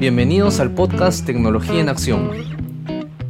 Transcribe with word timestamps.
Bienvenidos 0.00 0.60
al 0.60 0.70
podcast 0.76 1.26
Tecnología 1.26 1.80
en 1.80 1.88
Acción. 1.88 2.30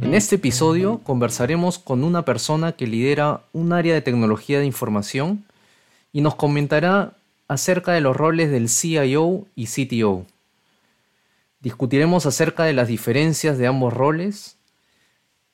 En 0.01 0.13
este 0.13 0.35
episodio 0.35 0.99
conversaremos 0.99 1.79
con 1.79 2.03
una 2.03 2.25
persona 2.25 2.73
que 2.73 2.85
lidera 2.85 3.41
un 3.53 3.73
área 3.73 3.95
de 3.95 4.03
tecnología 4.03 4.59
de 4.59 4.67
información 4.67 5.45
y 6.13 6.21
nos 6.21 6.35
comentará 6.35 7.13
acerca 7.47 7.93
de 7.93 8.01
los 8.01 8.15
roles 8.15 8.51
del 8.51 8.69
CIO 8.69 9.47
y 9.55 9.65
CTO. 9.65 10.27
Discutiremos 11.59 12.27
acerca 12.27 12.65
de 12.65 12.73
las 12.73 12.87
diferencias 12.87 13.57
de 13.57 13.65
ambos 13.65 13.91
roles 13.91 14.55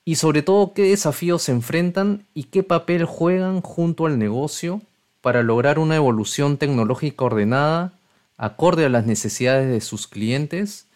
y 0.04 0.16
sobre 0.16 0.42
todo 0.42 0.74
qué 0.74 0.82
desafíos 0.82 1.44
se 1.44 1.54
enfrentan 1.54 2.26
y 2.34 2.44
qué 2.44 2.62
papel 2.62 3.06
juegan 3.06 3.62
junto 3.62 4.06
al 4.06 4.20
negocio 4.20 4.82
para 5.22 5.44
lograr 5.44 5.80
una 5.80 5.96
evolución 5.96 6.58
tecnológica 6.58 7.24
ordenada 7.24 7.94
acorde 8.36 8.84
a 8.84 8.90
las 8.90 9.06
necesidades 9.06 9.70
de 9.72 9.80
sus 9.80 10.08
clientes 10.08 10.88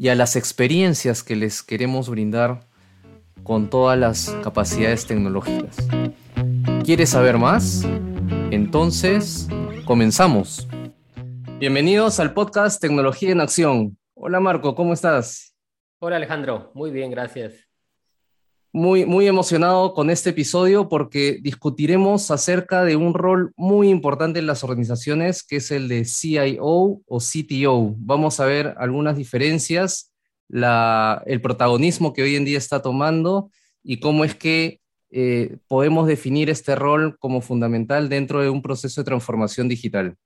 y 0.00 0.08
a 0.08 0.14
las 0.14 0.34
experiencias 0.34 1.22
que 1.22 1.36
les 1.36 1.62
queremos 1.62 2.08
brindar 2.08 2.60
con 3.42 3.68
todas 3.68 3.98
las 3.98 4.30
capacidades 4.42 5.04
tecnológicas. 5.04 5.76
¿Quieres 6.82 7.10
saber 7.10 7.36
más? 7.36 7.84
Entonces, 8.50 9.46
comenzamos. 9.84 10.66
Bienvenidos 11.58 12.18
al 12.18 12.32
podcast 12.32 12.80
Tecnología 12.80 13.32
en 13.32 13.42
Acción. 13.42 13.98
Hola 14.14 14.40
Marco, 14.40 14.74
¿cómo 14.74 14.94
estás? 14.94 15.54
Hola 15.98 16.16
Alejandro, 16.16 16.70
muy 16.72 16.90
bien, 16.90 17.10
gracias. 17.10 17.69
Muy, 18.72 19.04
muy 19.04 19.26
emocionado 19.26 19.94
con 19.94 20.10
este 20.10 20.30
episodio 20.30 20.88
porque 20.88 21.38
discutiremos 21.42 22.30
acerca 22.30 22.84
de 22.84 22.94
un 22.94 23.14
rol 23.14 23.52
muy 23.56 23.88
importante 23.88 24.38
en 24.38 24.46
las 24.46 24.62
organizaciones, 24.62 25.42
que 25.42 25.56
es 25.56 25.72
el 25.72 25.88
de 25.88 26.04
CIO 26.04 27.00
o 27.04 27.18
CTO. 27.18 27.96
Vamos 27.98 28.38
a 28.38 28.44
ver 28.44 28.74
algunas 28.78 29.16
diferencias, 29.16 30.12
el 30.48 31.40
protagonismo 31.42 32.12
que 32.12 32.22
hoy 32.22 32.36
en 32.36 32.44
día 32.44 32.58
está 32.58 32.80
tomando 32.80 33.50
y 33.82 33.98
cómo 33.98 34.24
es 34.24 34.36
que 34.36 34.80
eh, 35.10 35.56
podemos 35.66 36.06
definir 36.06 36.48
este 36.48 36.76
rol 36.76 37.18
como 37.18 37.40
fundamental 37.40 38.08
dentro 38.08 38.40
de 38.40 38.50
un 38.50 38.62
proceso 38.62 39.00
de 39.00 39.06
transformación 39.06 39.68
digital. 39.68 40.16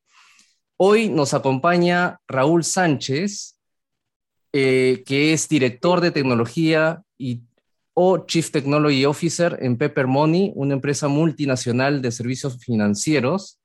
Hoy 0.76 1.08
nos 1.08 1.32
acompaña 1.32 2.20
Raúl 2.28 2.62
Sánchez, 2.62 3.58
eh, 4.52 5.02
que 5.06 5.32
es 5.32 5.48
director 5.48 6.02
de 6.02 6.10
tecnología 6.10 7.02
y 7.16 7.40
o 7.94 8.26
Chief 8.26 8.50
Technology 8.50 9.04
Officer 9.04 9.56
en 9.62 9.78
Pepper 9.78 10.06
Money, 10.08 10.52
una 10.56 10.74
empresa 10.74 11.08
multinacional 11.08 12.02
de 12.02 12.10
servicios 12.10 12.58
financieros. 12.58 13.60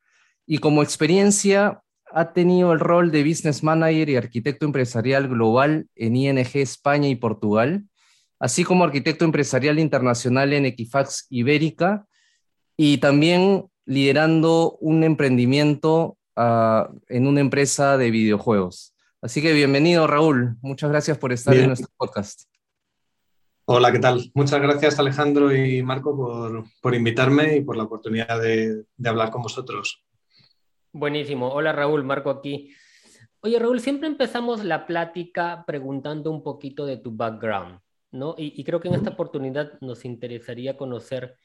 Y 0.46 0.60
como 0.60 0.84
experiencia 0.84 1.82
ha 2.12 2.34
tenido 2.34 2.72
el 2.72 2.80
rol 2.80 3.12
de 3.12 3.24
Business 3.24 3.64
Manager 3.64 4.10
y 4.10 4.16
Arquitecto 4.16 4.66
Empresarial 4.66 5.28
Global 5.28 5.88
en 5.96 6.16
ING 6.16 6.38
España 6.38 7.08
y 7.08 7.16
Portugal, 7.16 7.86
así 8.40 8.64
como 8.64 8.84
Arquitecto 8.84 9.26
Empresarial 9.26 9.80
Internacional 9.80 10.54
en 10.54 10.66
Equifax 10.66 11.28
Ibérica 11.30 12.06
y 12.78 13.00
también 13.00 13.66
liderando 13.86 14.78
un 14.80 15.04
emprendimiento 15.04 16.18
uh, 16.36 16.86
en 17.08 17.28
una 17.28 17.42
empresa 17.42 17.98
de 17.98 18.12
videojuegos. 18.12 18.96
Así 19.22 19.42
que 19.42 19.54
bienvenido 19.54 20.08
Raúl, 20.08 20.58
muchas 20.62 20.90
gracias 20.90 21.18
por 21.18 21.34
estar 21.34 21.54
Bien. 21.54 21.66
en 21.66 21.70
nuestro 21.70 21.90
podcast. 21.98 22.44
Hola, 23.72 23.92
¿qué 23.92 24.00
tal? 24.00 24.32
Muchas 24.34 24.60
gracias 24.64 24.98
Alejandro 24.98 25.56
y 25.56 25.84
Marco 25.84 26.18
por, 26.18 26.64
por 26.82 26.96
invitarme 26.96 27.58
y 27.58 27.62
por 27.62 27.78
la 27.78 27.84
oportunidad 27.84 28.42
de, 28.42 28.86
de, 28.98 29.10
hablar 29.10 29.30
con 29.30 29.44
vosotros. 29.44 30.04
Buenísimo. 30.92 31.50
Hola 31.50 31.72
Raúl, 31.72 32.04
Marco 32.04 32.32
aquí. 32.32 32.74
Oye 33.42 33.60
Raúl, 33.60 33.80
siempre 33.80 34.08
empezamos 34.08 34.64
la 34.64 34.88
plática 34.88 35.66
preguntando 35.68 36.32
un 36.32 36.42
poquito 36.42 36.88
de 36.88 36.98
tu 36.98 37.12
background, 37.12 37.80
¿no? 38.10 38.34
Y, 38.40 38.60
y 38.60 38.64
creo 38.64 38.80
que 38.80 38.88
en 38.88 38.96
esta 38.96 39.12
oportunidad 39.12 39.80
nos 39.82 40.04
interesaría 40.04 40.76
conocer 40.76 41.36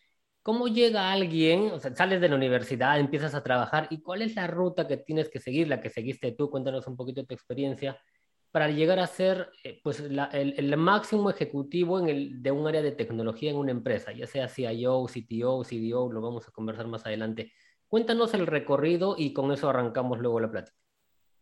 cómo 0.43 0.69
llega 0.69 1.13
alguien, 1.13 1.73
o 1.73 1.79
sea, 1.79 1.95
sales 1.95 2.23
de 2.23 2.31
la 2.31 2.37
universidad, 2.37 2.99
empiezas 2.99 3.35
a 3.35 3.43
trabajar 3.43 3.87
y 3.91 4.01
cuál 4.01 4.23
es 4.23 4.35
la 4.35 4.47
ruta 4.47 4.89
que 4.89 4.97
tienes 4.97 5.29
que 5.29 5.41
seguir, 5.41 5.69
la 5.69 5.83
que 5.83 5.91
seguiste 5.91 6.33
tú, 6.33 6.49
cuéntanos 6.49 6.87
un 6.87 6.97
poquito 6.97 7.21
de 7.21 7.27
tu 7.27 7.35
experiencia 7.35 7.99
para 8.55 8.71
llegar 8.71 9.01
a 9.01 9.09
ser 9.09 9.51
eh, 9.65 9.81
pues, 9.83 9.99
el, 9.99 10.77
máximo 10.77 11.29
ejecutivo 11.29 11.99
en 11.99 12.09
el, 12.09 12.41
de 12.41 12.53
un 12.53 12.69
área 12.69 12.83
de 12.83 12.93
tecnología 12.93 13.51
en 13.51 13.57
una 13.57 13.73
empresa, 13.73 14.13
ya 14.13 14.29
sea 14.29 14.49
CIO, 14.49 15.07
CTO, 15.07 15.65
CDO, 15.65 16.13
lo 16.13 16.21
vamos 16.21 16.47
a 16.47 16.53
conversar 16.53 16.87
más 16.87 17.05
adelante. 17.05 17.51
Cuéntanos 17.89 18.33
el 18.33 18.47
recorrido 18.47 19.17
y 19.19 19.33
con 19.33 19.51
eso 19.51 19.69
arrancamos 19.69 20.21
luego 20.21 20.39
la 20.39 20.53
plática. 20.53 20.77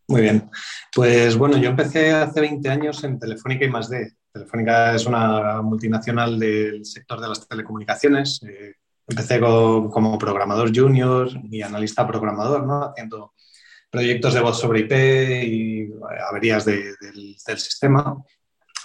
Muy 0.08 0.22
bien. 0.22 0.50
Pues 0.94 1.36
bueno, 1.36 1.58
yo 1.58 1.68
empecé 1.68 2.12
hace 2.12 2.40
20 2.40 2.66
años 2.70 3.04
en 3.04 3.18
Telefónica 3.18 3.66
y 3.66 3.68
más 3.68 3.90
D. 3.90 4.14
Telefónica 4.32 4.94
es 4.94 5.04
una 5.04 5.60
multinacional 5.60 6.38
del 6.38 6.82
sector 6.86 7.20
de 7.20 7.28
las 7.28 7.46
telecomunicaciones. 7.46 8.42
Eh, 8.42 8.76
empecé 9.06 9.38
como 9.38 10.18
programador 10.18 10.74
junior 10.74 11.28
y 11.50 11.60
analista 11.60 12.06
programador, 12.06 12.66
¿no? 12.66 12.84
Haciendo 12.84 13.34
proyectos 13.92 14.32
de 14.32 14.41
voz 14.41 14.58
sobre 14.58 14.80
IP 14.80 14.92
y 15.44 15.92
averías 16.26 16.64
de, 16.64 16.94
del, 16.98 17.36
del, 17.47 17.58
sistema. 17.58 18.16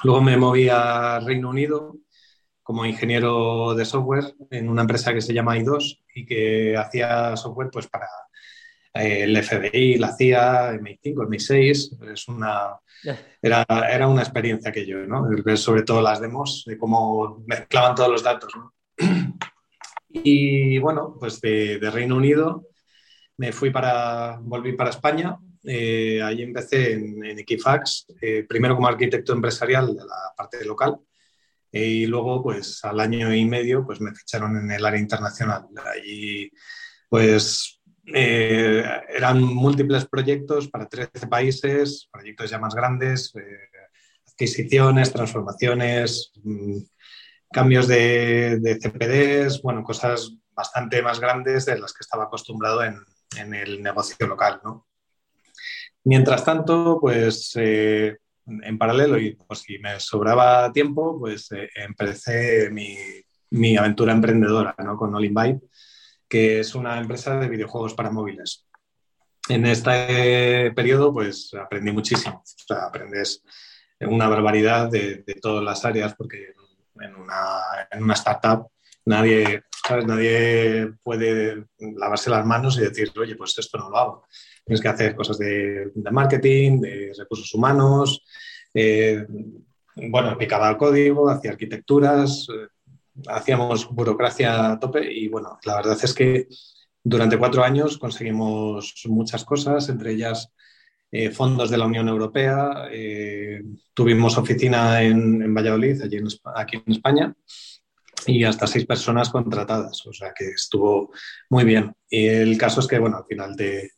Luego 0.03 0.21
me 0.21 0.35
moví 0.35 0.67
a 0.67 1.21
Reino 1.21 1.49
Unido 1.49 1.95
como 2.61 2.85
ingeniero 2.85 3.73
de 3.73 3.85
software 3.85 4.35
en 4.51 4.67
una 4.67 4.81
empresa 4.81 5.13
que 5.13 5.21
se 5.21 5.33
llama 5.33 5.57
i2 5.57 6.03
y 6.13 6.25
que 6.25 6.75
hacía 6.75 7.37
software 7.37 7.69
pues, 7.71 7.87
para 7.87 8.07
eh, 8.95 9.23
el 9.23 9.41
FBI, 9.41 9.97
la 9.97 10.13
CIA, 10.13 10.73
MI5, 10.73 11.25
MI6. 11.25 12.11
Es 12.11 12.27
una, 12.27 12.77
era, 13.41 13.65
era 13.89 14.09
una 14.09 14.23
experiencia 14.23 14.73
que 14.73 14.85
yo, 14.85 14.97
¿no? 15.07 15.25
Ver 15.29 15.57
sobre 15.57 15.83
todo 15.83 16.01
las 16.01 16.19
demos, 16.19 16.65
de 16.67 16.77
cómo 16.77 17.45
mezclaban 17.47 17.95
todos 17.95 18.11
los 18.11 18.23
datos. 18.23 18.53
¿no? 18.55 18.73
Y 20.09 20.79
bueno, 20.79 21.15
pues 21.19 21.39
de, 21.41 21.79
de 21.79 21.91
Reino 21.91 22.15
Unido 22.15 22.65
me 23.37 23.51
fui 23.51 23.69
para, 23.69 24.39
volví 24.41 24.73
para 24.73 24.89
España. 24.89 25.37
Eh, 25.63 26.21
ahí 26.21 26.43
empecé 26.43 26.93
en, 26.93 27.23
en 27.25 27.39
Equifax, 27.39 28.07
eh, 28.21 28.45
primero 28.47 28.75
como 28.75 28.87
arquitecto 28.87 29.33
empresarial 29.33 29.95
de 29.95 30.05
la 30.05 30.33
parte 30.35 30.63
local 30.63 30.97
eh, 31.71 31.85
y 31.85 32.05
luego, 32.05 32.41
pues 32.41 32.83
al 32.85 32.99
año 32.99 33.33
y 33.33 33.45
medio, 33.45 33.85
pues 33.85 33.99
me 34.01 34.13
ficharon 34.15 34.57
en 34.57 34.71
el 34.71 34.85
área 34.85 34.99
internacional. 34.99 35.67
Allí, 35.93 36.51
pues 37.09 37.81
eh, 38.13 38.83
eran 39.09 39.41
múltiples 39.41 40.05
proyectos 40.05 40.69
para 40.69 40.87
13 40.87 41.27
países, 41.27 42.09
proyectos 42.11 42.49
ya 42.49 42.59
más 42.59 42.73
grandes, 42.73 43.33
eh, 43.35 43.69
adquisiciones, 44.27 45.11
transformaciones, 45.11 46.31
mmm, 46.43 46.77
cambios 47.51 47.87
de, 47.87 48.59
de 48.59 48.79
CPDs, 48.79 49.61
bueno, 49.61 49.83
cosas 49.83 50.31
bastante 50.53 51.01
más 51.01 51.19
grandes 51.19 51.65
de 51.65 51.79
las 51.79 51.93
que 51.93 52.01
estaba 52.01 52.25
acostumbrado 52.25 52.83
en, 52.83 52.97
en 53.35 53.53
el 53.53 53.81
negocio 53.81 54.25
local. 54.27 54.61
¿no? 54.63 54.87
Mientras 56.03 56.45
tanto, 56.45 56.99
pues 57.01 57.51
eh, 57.55 58.17
en 58.45 58.77
paralelo 58.77 59.17
y 59.19 59.35
pues, 59.35 59.59
si 59.59 59.79
me 59.79 59.99
sobraba 59.99 60.71
tiempo, 60.71 61.19
pues 61.19 61.51
eh, 61.51 61.69
empecé 61.75 62.69
mi, 62.71 62.97
mi, 63.51 63.77
aventura 63.77 64.13
emprendedora 64.13 64.75
¿no? 64.79 64.95
con 64.95 65.13
All 65.15 65.61
que 66.29 66.59
es 66.59 66.75
una 66.75 66.99
empresa 66.99 67.37
de 67.39 67.49
videojuegos 67.49 67.93
para 67.93 68.11
móviles. 68.11 68.67
En 69.49 69.65
este 69.65 70.71
periodo, 70.71 71.13
pues 71.13 71.53
aprendí 71.53 71.91
muchísimo. 71.91 72.43
O 72.69 72.73
aprendes 72.73 73.43
una 74.01 74.27
barbaridad 74.27 74.89
de, 74.89 75.23
de 75.25 75.33
todas 75.35 75.63
las 75.63 75.85
áreas, 75.85 76.15
porque 76.15 76.53
en 76.99 77.15
una, 77.15 77.61
en 77.89 78.03
una 78.03 78.13
startup 78.13 78.69
nadie, 79.07 79.63
¿sabes? 79.87 80.05
nadie 80.05 80.93
puede 81.01 81.65
lavarse 81.79 82.29
las 82.29 82.45
manos 82.45 82.77
y 82.77 82.81
decir, 82.81 83.11
oye, 83.19 83.35
pues 83.35 83.57
esto 83.57 83.77
no 83.77 83.89
lo 83.89 83.97
hago. 83.97 84.27
Tienes 84.65 84.81
que 84.81 84.87
hacer 84.87 85.15
cosas 85.15 85.37
de, 85.37 85.91
de 85.95 86.11
marketing, 86.11 86.81
de 86.81 87.13
recursos 87.17 87.53
humanos. 87.53 88.23
Eh, 88.73 89.25
bueno, 89.95 90.37
picaba 90.37 90.69
el 90.69 90.77
código, 90.77 91.29
hacía 91.29 91.51
arquitecturas, 91.51 92.47
eh, 92.49 92.67
hacíamos 93.27 93.89
burocracia 93.89 94.73
a 94.73 94.79
tope 94.79 95.11
y 95.11 95.27
bueno, 95.27 95.57
la 95.63 95.77
verdad 95.77 95.97
es 96.01 96.13
que 96.13 96.47
durante 97.03 97.37
cuatro 97.37 97.63
años 97.63 97.97
conseguimos 97.97 98.93
muchas 99.07 99.45
cosas, 99.45 99.89
entre 99.89 100.11
ellas 100.11 100.51
eh, 101.09 101.31
fondos 101.31 101.69
de 101.69 101.77
la 101.77 101.85
Unión 101.85 102.09
Europea, 102.09 102.89
eh, 102.91 103.63
tuvimos 103.93 104.37
oficina 104.37 105.01
en, 105.01 105.41
en 105.41 105.53
Valladolid, 105.53 106.01
allí 106.01 106.17
aquí 106.55 106.83
en 106.85 106.91
España, 106.91 107.33
y 108.27 108.43
hasta 108.43 108.67
seis 108.67 108.85
personas 108.85 109.29
contratadas, 109.29 110.05
o 110.05 110.13
sea 110.13 110.33
que 110.33 110.49
estuvo 110.49 111.11
muy 111.49 111.63
bien. 111.63 111.95
Y 112.09 112.27
el 112.27 112.57
caso 112.57 112.81
es 112.81 112.87
que, 112.87 112.99
bueno, 112.99 113.17
al 113.17 113.25
final 113.25 113.55
te, 113.55 113.91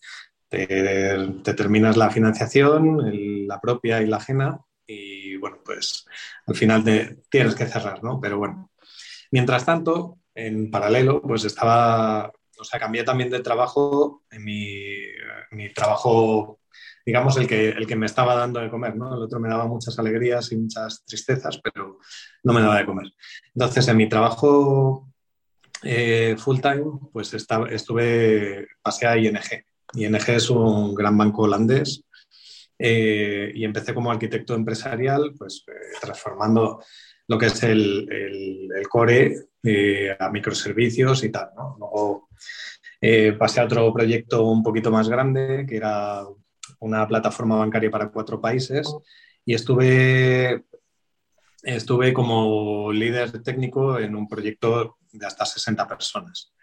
te, 0.48 1.18
te 1.44 1.54
terminas 1.54 1.98
la 1.98 2.10
financiación, 2.10 3.48
la 3.48 3.60
propia 3.60 4.02
y 4.02 4.08
la 4.08 4.18
ajena, 4.18 4.60
y 4.86 5.36
bueno, 5.38 5.58
pues 5.64 6.06
al 6.48 6.56
final 6.56 6.84
te, 6.84 7.18
tienes 7.30 7.56
que 7.56 7.66
cerrar, 7.66 8.04
¿no? 8.04 8.20
Pero 8.22 8.38
bueno, 8.38 8.72
mientras 9.32 9.66
tanto, 9.66 10.20
en 10.34 10.72
paralelo, 10.72 11.22
pues 11.22 11.44
estaba, 11.46 12.32
o 12.58 12.64
sea, 12.64 12.80
cambié 12.80 13.04
también 13.04 13.30
de 13.30 13.42
trabajo, 13.42 14.24
en 14.32 14.46
mi 14.46 15.74
trabajo 15.74 16.60
digamos, 17.10 17.36
el 17.38 17.48
que, 17.48 17.70
el 17.70 17.88
que 17.88 17.96
me 17.96 18.06
estaba 18.06 18.36
dando 18.36 18.60
de 18.60 18.70
comer, 18.70 18.96
¿no? 18.96 19.16
El 19.16 19.24
otro 19.24 19.40
me 19.40 19.50
daba 19.50 19.66
muchas 19.66 19.98
alegrías 19.98 20.52
y 20.52 20.58
muchas 20.58 21.04
tristezas, 21.06 21.60
pero 21.60 21.98
no 22.44 22.54
me 22.54 22.62
daba 22.62 22.78
de 22.78 22.86
comer. 22.86 23.08
Entonces, 23.56 23.88
en 23.88 23.98
mi 23.98 24.08
trabajo 24.08 25.10
eh, 25.82 26.36
full 26.38 26.60
time, 26.60 26.86
pues 27.12 27.34
estuve, 27.34 28.68
pasé 28.80 29.08
a 29.08 29.18
ING. 29.18 29.40
ING 29.96 30.16
es 30.28 30.52
un 30.52 30.94
gran 30.94 31.18
banco 31.18 31.42
holandés 31.44 32.04
eh, 32.78 33.52
y 33.56 33.66
empecé 33.66 33.96
como 33.96 34.12
arquitecto 34.12 34.54
empresarial, 34.54 35.34
pues 35.36 35.66
eh, 35.68 35.98
transformando 36.00 36.84
lo 37.28 37.40
que 37.40 37.48
es 37.48 37.64
el, 37.64 38.08
el, 38.12 38.88
core 38.88 39.34
a 40.20 40.30
microservicios 40.30 41.24
y 41.24 41.32
tal. 41.32 41.50
¿no? 41.56 41.76
Luego 41.80 42.30
pasé 43.40 43.62
a 43.62 43.66
otro 43.66 43.92
proyecto 43.92 44.44
un 44.44 44.62
poquito 44.62 44.92
más 44.92 45.10
grande, 45.10 45.66
que 45.68 45.78
era 45.78 46.24
una 46.80 47.08
plataforma 47.08 47.58
bancaria 47.58 47.92
para 47.92 48.10
cuatro 48.10 48.40
países, 48.40 48.88
y 49.46 49.54
estuve, 49.54 50.66
estuve 51.64 52.14
como 52.14 52.92
líder 52.92 53.42
técnico 53.44 54.00
en 54.00 54.16
un 54.16 54.28
proyecto 54.28 54.98
de 55.12 55.26
hasta 55.26 55.46
60 55.46 55.88
personas. 55.88 56.54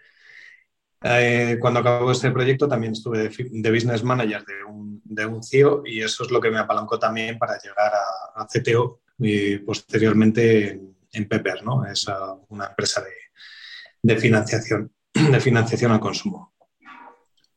Eh, 1.02 1.58
cuando 1.60 1.80
acabó 1.80 2.10
este 2.10 2.30
proyecto 2.30 2.66
también 2.66 2.94
estuve 2.94 3.28
de, 3.28 3.70
business 3.70 4.02
manager 4.02 4.44
de 4.44 4.64
un, 4.64 5.00
de 5.04 5.26
un, 5.26 5.42
CIO 5.42 5.82
y 5.84 6.00
eso 6.00 6.24
es 6.24 6.30
lo 6.30 6.40
que 6.40 6.50
me 6.50 6.58
apalancó 6.58 6.98
también 6.98 7.38
para 7.38 7.58
llegar 7.58 7.92
a, 8.34 8.46
CTO 8.46 9.02
y 9.18 9.58
posteriormente 9.58 10.70
en, 10.70 10.96
en 11.12 11.28
Pepper, 11.28 11.62
¿no? 11.62 11.84
Es 11.84 12.06
una 12.48 12.66
empresa 12.66 13.02
de, 13.02 13.10
de, 14.02 14.20
financiación, 14.20 14.92
de 15.12 15.40
financiación 15.40 15.92
al 15.92 16.00
consumo. 16.00 16.55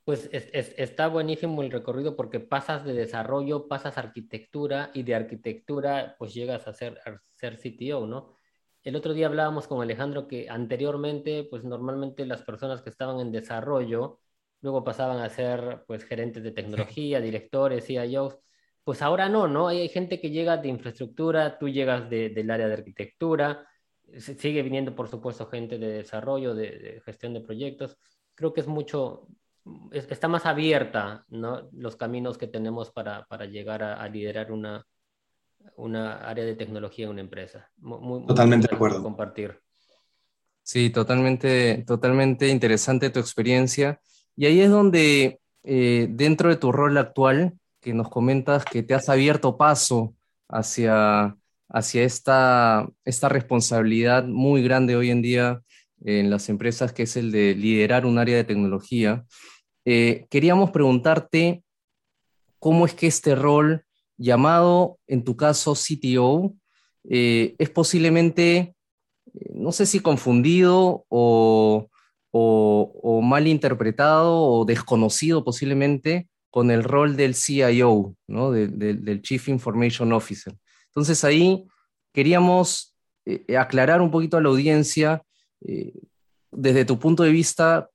Pues 0.09 0.27
está 0.33 1.07
buenísimo 1.07 1.61
el 1.61 1.69
recorrido 1.69 2.15
porque 2.15 2.39
pasas 2.39 2.83
de 2.83 2.93
desarrollo, 2.93 3.67
pasas 3.67 3.95
a 3.95 4.01
arquitectura 4.01 4.89
y 4.95 5.03
de 5.03 5.13
arquitectura 5.13 6.15
pues 6.17 6.33
llegas 6.33 6.67
a 6.67 6.73
ser, 6.73 6.99
a 7.05 7.21
ser 7.35 7.57
CTO, 7.57 8.07
¿no? 8.07 8.35
El 8.81 8.95
otro 8.95 9.13
día 9.13 9.27
hablábamos 9.27 9.67
con 9.67 9.83
Alejandro 9.83 10.27
que 10.27 10.49
anteriormente 10.49 11.43
pues 11.43 11.63
normalmente 11.63 12.25
las 12.25 12.41
personas 12.41 12.81
que 12.81 12.89
estaban 12.89 13.19
en 13.19 13.31
desarrollo 13.31 14.19
luego 14.61 14.83
pasaban 14.83 15.19
a 15.19 15.29
ser 15.29 15.83
pues 15.85 16.03
gerentes 16.05 16.41
de 16.41 16.53
tecnología, 16.53 17.21
directores, 17.21 17.85
CIOs. 17.85 18.39
Pues 18.83 19.03
ahora 19.03 19.29
no, 19.29 19.47
¿no? 19.47 19.67
Hay, 19.67 19.89
gente 19.89 20.19
que 20.19 20.31
llega 20.31 20.57
de 20.57 20.69
infraestructura, 20.69 21.59
tú 21.59 21.69
llegas 21.69 22.09
del 22.09 22.49
área 22.49 22.67
de 22.67 22.73
arquitectura, 22.73 23.67
sigue 24.17 24.63
viniendo 24.63 24.95
por 24.95 25.07
supuesto 25.07 25.45
gente 25.45 25.77
de 25.77 25.89
desarrollo, 25.89 26.55
de 26.55 26.99
gestión 27.05 27.35
de 27.35 27.41
proyectos. 27.41 27.95
Creo 28.33 28.53
que 28.53 28.61
es 28.61 28.67
mucho, 28.67 29.27
está 29.91 30.27
más 30.27 30.45
abierta 30.45 31.25
¿no? 31.29 31.69
los 31.73 31.95
caminos 31.95 32.37
que 32.37 32.47
tenemos 32.47 32.91
para, 32.91 33.25
para 33.25 33.45
llegar 33.45 33.83
a, 33.83 34.07
liderar 34.07 34.51
una, 34.51 34.85
una 35.75 36.17
área 36.17 36.45
de 36.45 36.55
tecnología 36.55 37.05
en 37.05 37.11
una 37.11 37.21
empresa. 37.21 37.69
totalmente 38.27 38.67
de 38.67 38.75
acuerdo. 38.75 39.03
Compartir. 39.03 39.59
Sí, 40.63 40.89
totalmente, 40.89 41.83
totalmente 41.87 42.47
interesante 42.49 43.09
tu 43.09 43.19
experiencia. 43.19 43.99
Y 44.35 44.45
ahí 44.45 44.61
es 44.61 44.69
donde, 44.69 45.39
eh, 45.63 46.07
dentro 46.11 46.49
de 46.49 46.57
tu 46.57 46.71
rol 46.71 46.97
actual, 46.97 47.57
que 47.81 47.93
nos 47.93 48.09
comentas 48.09 48.65
que 48.65 48.83
te 48.83 48.93
has 48.93 49.09
abierto 49.09 49.57
paso 49.57 50.13
hacia, 50.47 51.35
hacia 51.69 52.03
esta, 52.03 52.87
esta 53.05 53.29
responsabilidad 53.29 54.25
muy 54.25 54.61
grande 54.61 54.95
hoy 54.95 55.09
en 55.09 55.21
día 55.21 55.61
en 56.03 56.29
las 56.29 56.49
empresas, 56.49 56.93
que 56.93 57.03
es 57.03 57.15
el 57.17 57.31
de 57.31 57.55
liderar 57.55 58.05
un 58.05 58.17
área 58.17 58.37
de 58.37 58.43
tecnología. 58.43 59.25
Eh, 59.85 60.27
queríamos 60.29 60.71
preguntarte 60.71 61.63
cómo 62.59 62.85
es 62.85 62.93
que 62.93 63.07
este 63.07 63.35
rol 63.35 63.85
llamado, 64.17 64.99
en 65.07 65.23
tu 65.23 65.35
caso, 65.35 65.73
CTO, 65.73 66.53
eh, 67.09 67.55
es 67.57 67.69
posiblemente, 67.69 68.75
eh, 69.33 69.51
no 69.53 69.71
sé 69.71 69.85
si 69.85 69.99
confundido 69.99 71.05
o, 71.09 71.87
mal 73.23 73.47
interpretado 73.47 74.41
o 74.41 74.65
desconocido 74.65 75.43
posiblemente 75.43 76.29
con 76.49 76.71
el 76.71 76.83
rol 76.83 77.15
del 77.15 77.35
CIO, 77.35 78.15
¿no? 78.27 78.51
del 78.51 79.21
Chief 79.21 79.49
Information 79.49 80.13
Officer. 80.13 80.55
Entonces 80.87 81.23
ahí 81.23 81.65
queríamos 82.11 82.95
aclarar 83.55 84.01
un 84.01 84.09
poquito 84.09 84.37
a 84.37 84.41
la 84.41 84.49
audiencia, 84.49 85.23
desde 85.61 86.85
tu 86.85 86.99
punto 86.99 87.23
de 87.23 87.31
vista, 87.31 87.89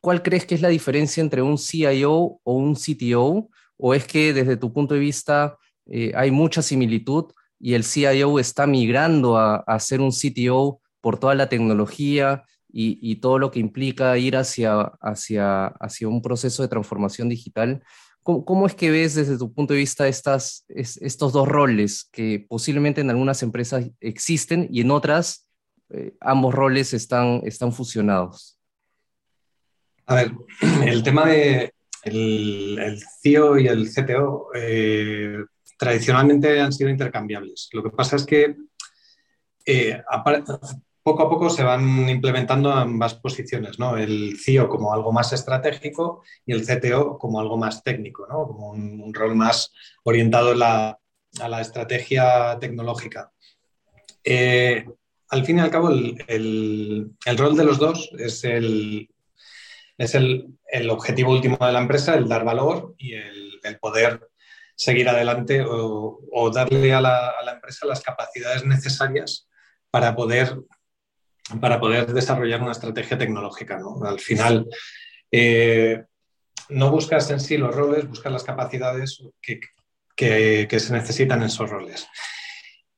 ¿cuál 0.00 0.22
crees 0.22 0.46
que 0.46 0.54
es 0.54 0.60
la 0.60 0.68
diferencia 0.68 1.20
entre 1.20 1.42
un 1.42 1.58
CIO 1.58 2.40
o 2.42 2.52
un 2.52 2.74
CTO? 2.74 3.48
¿O 3.76 3.94
es 3.94 4.06
que 4.06 4.32
desde 4.32 4.56
tu 4.56 4.72
punto 4.72 4.94
de 4.94 5.00
vista 5.00 5.58
eh, 5.86 6.12
hay 6.14 6.30
mucha 6.30 6.62
similitud 6.62 7.26
y 7.58 7.74
el 7.74 7.84
CIO 7.84 8.38
está 8.38 8.66
migrando 8.66 9.38
a, 9.38 9.78
ser 9.80 10.00
un 10.00 10.10
CTO 10.10 10.80
por 11.00 11.18
toda 11.18 11.34
la 11.34 11.48
tecnología 11.48 12.44
y, 12.76 13.16
todo 13.16 13.38
lo 13.38 13.52
que 13.52 13.60
implica 13.60 14.18
ir 14.18 14.36
hacia, 14.36 14.80
hacia, 15.00 15.66
hacia 15.66 16.08
un 16.08 16.20
proceso 16.20 16.62
de 16.62 16.68
transformación 16.68 17.28
digital? 17.28 17.84
¿Cómo, 18.24 18.66
es 18.66 18.74
que 18.74 18.90
ves 18.90 19.14
desde 19.14 19.38
tu 19.38 19.52
punto 19.52 19.74
de 19.74 19.80
vista 19.80 20.08
estas, 20.08 20.64
estos 20.68 21.32
dos 21.32 21.46
roles 21.46 22.08
que 22.10 22.44
posiblemente 22.48 23.00
en 23.00 23.10
algunas 23.10 23.42
empresas 23.42 23.90
existen 24.00 24.66
y 24.72 24.80
en 24.80 24.90
otras 24.90 25.46
eh, 25.90 26.16
ambos 26.20 26.54
roles 26.54 26.94
están, 26.94 27.40
están 27.44 27.72
fusionados? 27.72 28.58
A 30.06 30.14
ver, 30.14 30.32
el 30.86 31.02
tema 31.02 31.26
de 31.26 31.72
el, 32.04 33.00
CIO 33.22 33.58
y 33.58 33.68
el 33.68 33.88
CTO 33.90 34.48
eh, 34.54 35.44
tradicionalmente 35.78 36.60
han 36.60 36.72
sido 36.72 36.90
intercambiables. 36.90 37.68
Lo 37.72 37.82
que 37.82 37.90
pasa 37.90 38.16
es 38.16 38.26
que 38.26 38.56
eh, 39.66 40.02
poco 41.02 41.22
a 41.22 41.30
poco 41.30 41.50
se 41.50 41.64
van 41.64 42.08
implementando 42.08 42.72
ambas 42.72 43.14
posiciones, 43.14 43.78
¿no? 43.78 43.96
El 43.96 44.38
CIO 44.38 44.68
como 44.68 44.92
algo 44.92 45.12
más 45.12 45.32
estratégico 45.32 46.22
y 46.44 46.52
el 46.52 46.66
CTO 46.66 47.18
como 47.18 47.40
algo 47.40 47.56
más 47.56 47.82
técnico, 47.82 48.26
¿no? 48.26 48.46
Como 48.46 48.70
un, 48.70 49.14
rol 49.14 49.34
más 49.34 49.72
orientado 50.02 50.52
a 50.52 51.48
la 51.48 51.60
estrategia 51.60 52.58
tecnológica. 52.58 53.32
Al 55.34 55.44
fin 55.44 55.58
y 55.58 55.60
al 55.60 55.70
cabo, 55.70 55.90
el, 55.90 57.10
rol 57.36 57.56
de 57.56 57.64
los 57.64 57.78
dos 57.78 58.10
es 58.18 58.44
el, 58.44 59.10
es 59.98 60.14
el, 60.14 60.56
objetivo 60.88 61.32
último 61.32 61.58
de 61.60 61.72
la 61.72 61.80
empresa, 61.80 62.14
el 62.14 62.28
dar 62.28 62.44
valor 62.44 62.94
y 62.98 63.14
el, 63.14 63.78
poder 63.80 64.28
seguir 64.76 65.08
adelante 65.08 65.64
o, 65.66 66.50
darle 66.54 66.94
a 66.94 67.00
la, 67.00 67.34
empresa 67.52 67.86
las 67.86 68.00
capacidades 68.00 68.64
necesarias 68.64 69.48
para 69.90 70.14
poder, 70.14 70.56
para 71.60 71.80
poder 71.80 72.12
desarrollar 72.12 72.62
una 72.62 72.72
estrategia 72.72 73.18
tecnológica. 73.18 73.80
Al 74.04 74.20
final, 74.20 74.68
eh, 75.32 76.04
no 76.68 76.90
buscas 76.92 77.28
en 77.30 77.40
sí 77.40 77.56
los 77.56 77.74
roles, 77.74 78.08
buscas 78.08 78.32
las 78.32 78.44
capacidades 78.44 79.20
que, 79.42 79.58
que, 80.14 80.78
se 80.78 80.92
necesitan 80.92 81.40
en 81.40 81.46
esos 81.46 81.68
roles. 81.68 82.06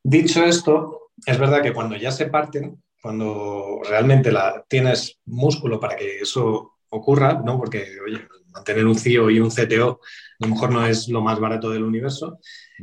Dicho 0.03 0.45
esto, 0.45 1.06
es 1.25 1.39
verdad 1.39 1.63
que 1.63 1.73
cuando 1.73 1.97
ya 1.97 2.11
se 2.11 2.27
parten, 2.27 2.83
cuando 3.01 3.81
realmente 3.89 4.33
la, 4.33 4.65
tienes 4.69 5.21
músculo 5.27 5.79
para 5.79 5.97
que 5.97 6.19
eso 6.19 6.73
ocurra, 6.89 7.41
¿no? 7.45 7.57
Porque, 7.57 7.87
oye, 8.05 8.21
mantener 8.53 8.87
un 8.87 8.99
CIO 8.99 9.31
y 9.31 9.39
un 9.39 9.51
CTO 9.51 10.01
a 10.39 10.47
lo 10.47 10.55
mejor 10.55 10.71
no 10.71 10.87
es 10.87 11.09
lo 11.09 11.21
más 11.23 11.41
barato 11.41 11.71
del 11.71 11.85
universo. 11.85 12.39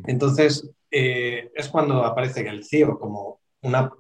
Entonces, 0.06 0.70
eh, 0.90 1.52
es 1.54 1.70
cuando 1.70 2.04
aparece 2.04 2.44
que 2.44 2.50
el 2.50 2.66
CIO 2.66 2.98
como 2.98 3.42
una, 3.62 3.92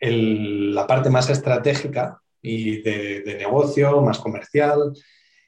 la 0.00 0.86
parte 0.86 1.10
más 1.10 1.30
estratégica 1.30 2.20
y 2.42 2.82
de, 2.82 3.36
negocio, 3.38 4.00
más 4.02 4.18
comercial, 4.18 4.92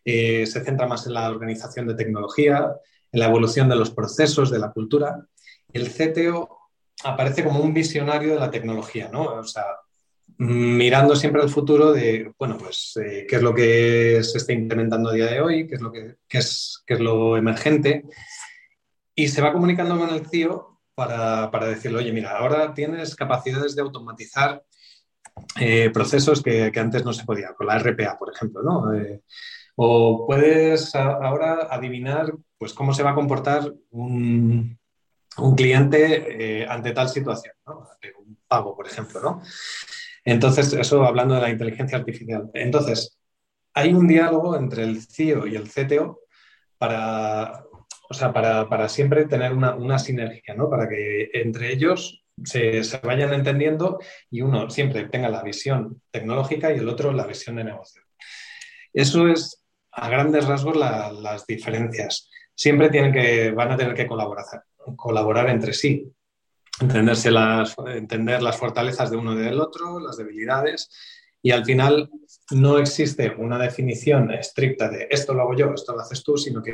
eh, 0.05 0.47
se 0.47 0.65
centra 0.65 0.87
más 0.87 1.07
en 1.07 1.15
la 1.15 1.31
organización 1.31 1.87
de 1.87 1.95
tecnología, 1.95 2.71
en 3.11 3.21
la 3.21 3.27
evolución 3.27 3.69
de 3.69 3.77
los 3.77 3.91
procesos, 3.91 4.51
de 4.51 4.59
la 4.59 4.71
cultura. 4.71 5.27
El 5.73 5.89
CTO 5.91 6.62
aparece 7.05 7.45
como 7.45 7.61
un 7.61 7.75
visionario 7.75 8.35
de 8.35 8.41
la 8.41 8.51
tecnología, 8.51 9.09
¿no? 9.13 9.23
O 9.23 9.45
sea, 9.45 9.65
mirando 10.39 11.15
siempre 11.15 11.43
al 11.43 11.49
futuro 11.49 11.93
de, 11.93 12.33
bueno, 12.39 12.57
pues, 12.59 12.99
eh, 13.03 13.27
qué 13.29 13.37
es 13.37 13.43
lo 13.43 13.55
que 13.55 14.23
se 14.23 14.39
está 14.39 14.53
implementando 14.53 15.11
a 15.11 15.15
día 15.15 15.27
de 15.27 15.41
hoy, 15.41 15.67
qué 15.67 15.77
es 15.77 15.81
lo, 15.81 15.93
que, 15.93 16.17
es, 16.31 16.83
lo 16.89 17.37
emergente, 17.37 18.05
y 19.15 19.29
se 19.29 19.43
va 19.43 19.53
comunicando 19.53 19.99
con 19.99 20.11
el 20.11 20.27
CIO 20.27 20.81
para, 20.95 21.51
para 21.51 21.67
decirle, 21.67 21.99
oye, 21.99 22.13
mira, 22.13 22.37
ahora 22.37 22.75
tienes 22.75 23.15
capacidades 23.15 23.75
de 23.77 23.83
automatizar 23.83 24.63
eh, 25.61 25.91
procesos 25.91 26.43
que, 26.43 26.71
que, 26.73 26.81
antes 26.81 27.05
no 27.05 27.13
se 27.13 27.25
podía, 27.25 27.55
con 27.55 27.67
la 27.67 27.79
RPA, 27.79 28.19
por 28.19 28.33
ejemplo, 28.35 28.63
¿no? 28.63 28.93
Eh, 28.95 29.23
o 29.77 30.27
puedes 30.27 30.95
ahora 30.95 31.69
adivinar, 31.71 32.33
pues, 32.59 32.75
cómo 32.75 32.93
se 32.93 33.03
va 33.03 33.11
a 33.11 33.15
comportar 33.15 33.73
un, 33.91 34.79
un 35.39 35.55
cliente 35.55 36.67
ante 36.69 36.93
tal 36.93 37.09
situación, 37.09 37.55
¿no? 37.67 37.89
un 38.19 38.39
pago, 38.47 38.77
por 38.77 38.87
ejemplo, 38.87 39.21
¿no? 39.21 39.43
Entonces, 40.25 40.73
eso 40.73 41.05
hablando 41.05 41.35
de 41.35 41.41
la 41.41 41.51
inteligencia 41.51 41.99
artificial. 41.99 42.51
Entonces, 42.55 43.19
hay 43.75 43.93
un 43.93 44.07
diálogo 44.07 44.57
entre 44.57 44.85
el 44.85 45.03
CIO 45.03 45.47
y 45.47 45.57
el 45.57 45.69
CTO 45.69 46.21
para, 46.79 47.65
o 48.09 48.15
sea, 48.15 48.33
para, 48.33 48.89
siempre 48.89 49.27
tener 49.27 49.53
una, 49.53 49.99
sinergia, 49.99 50.55
¿no? 50.55 50.69
Para 50.69 50.89
que 50.89 51.31
entre 51.33 51.73
ellos 51.73 52.25
se, 52.45 52.83
vayan 53.03 53.33
entendiendo 53.33 53.99
y 54.31 54.43
uno 54.43 54.71
siempre 54.71 55.09
tenga 55.09 55.29
la 55.29 55.43
visión 55.43 56.03
tecnológica 56.11 56.73
y 56.73 56.79
el 56.79 56.89
otro 56.89 57.13
la 57.13 57.27
visión 57.27 57.57
de 57.57 57.65
negocio. 57.65 58.03
Eso 58.93 59.29
es 59.29 59.65
a 59.93 60.09
grandes 60.09 60.47
rasgos 60.47 60.77
las 60.77 61.47
diferencias. 61.47 62.29
Siempre 62.55 62.91
tienen 62.91 63.13
que, 63.13 63.51
van 63.51 63.73
a 63.73 63.77
tener 63.77 63.95
que 63.95 64.07
colaborar, 64.07 64.45
colaborar 64.97 65.49
entre 65.51 65.73
sí, 65.73 66.13
entenderse 66.81 67.31
las, 67.31 67.75
entender 67.87 68.43
las 68.43 68.57
fortalezas 68.57 69.11
de 69.11 69.17
uno 69.17 69.35
y 69.35 69.43
del 69.43 69.61
otro, 69.61 70.01
las 70.01 70.17
debilidades, 70.17 70.91
y 71.43 71.51
al 71.51 71.65
final 71.65 72.11
no 72.51 72.79
existe 72.79 73.35
una 73.37 73.59
definición 73.59 74.31
estricta 74.31 74.89
de 74.89 75.09
esto 75.11 75.35
lo 75.35 75.43
hago 75.43 75.57
yo, 75.57 75.73
esto 75.75 75.95
lo 75.95 76.01
haces 76.01 76.23
tú, 76.23 76.37
sino 76.37 76.63
que 76.63 76.73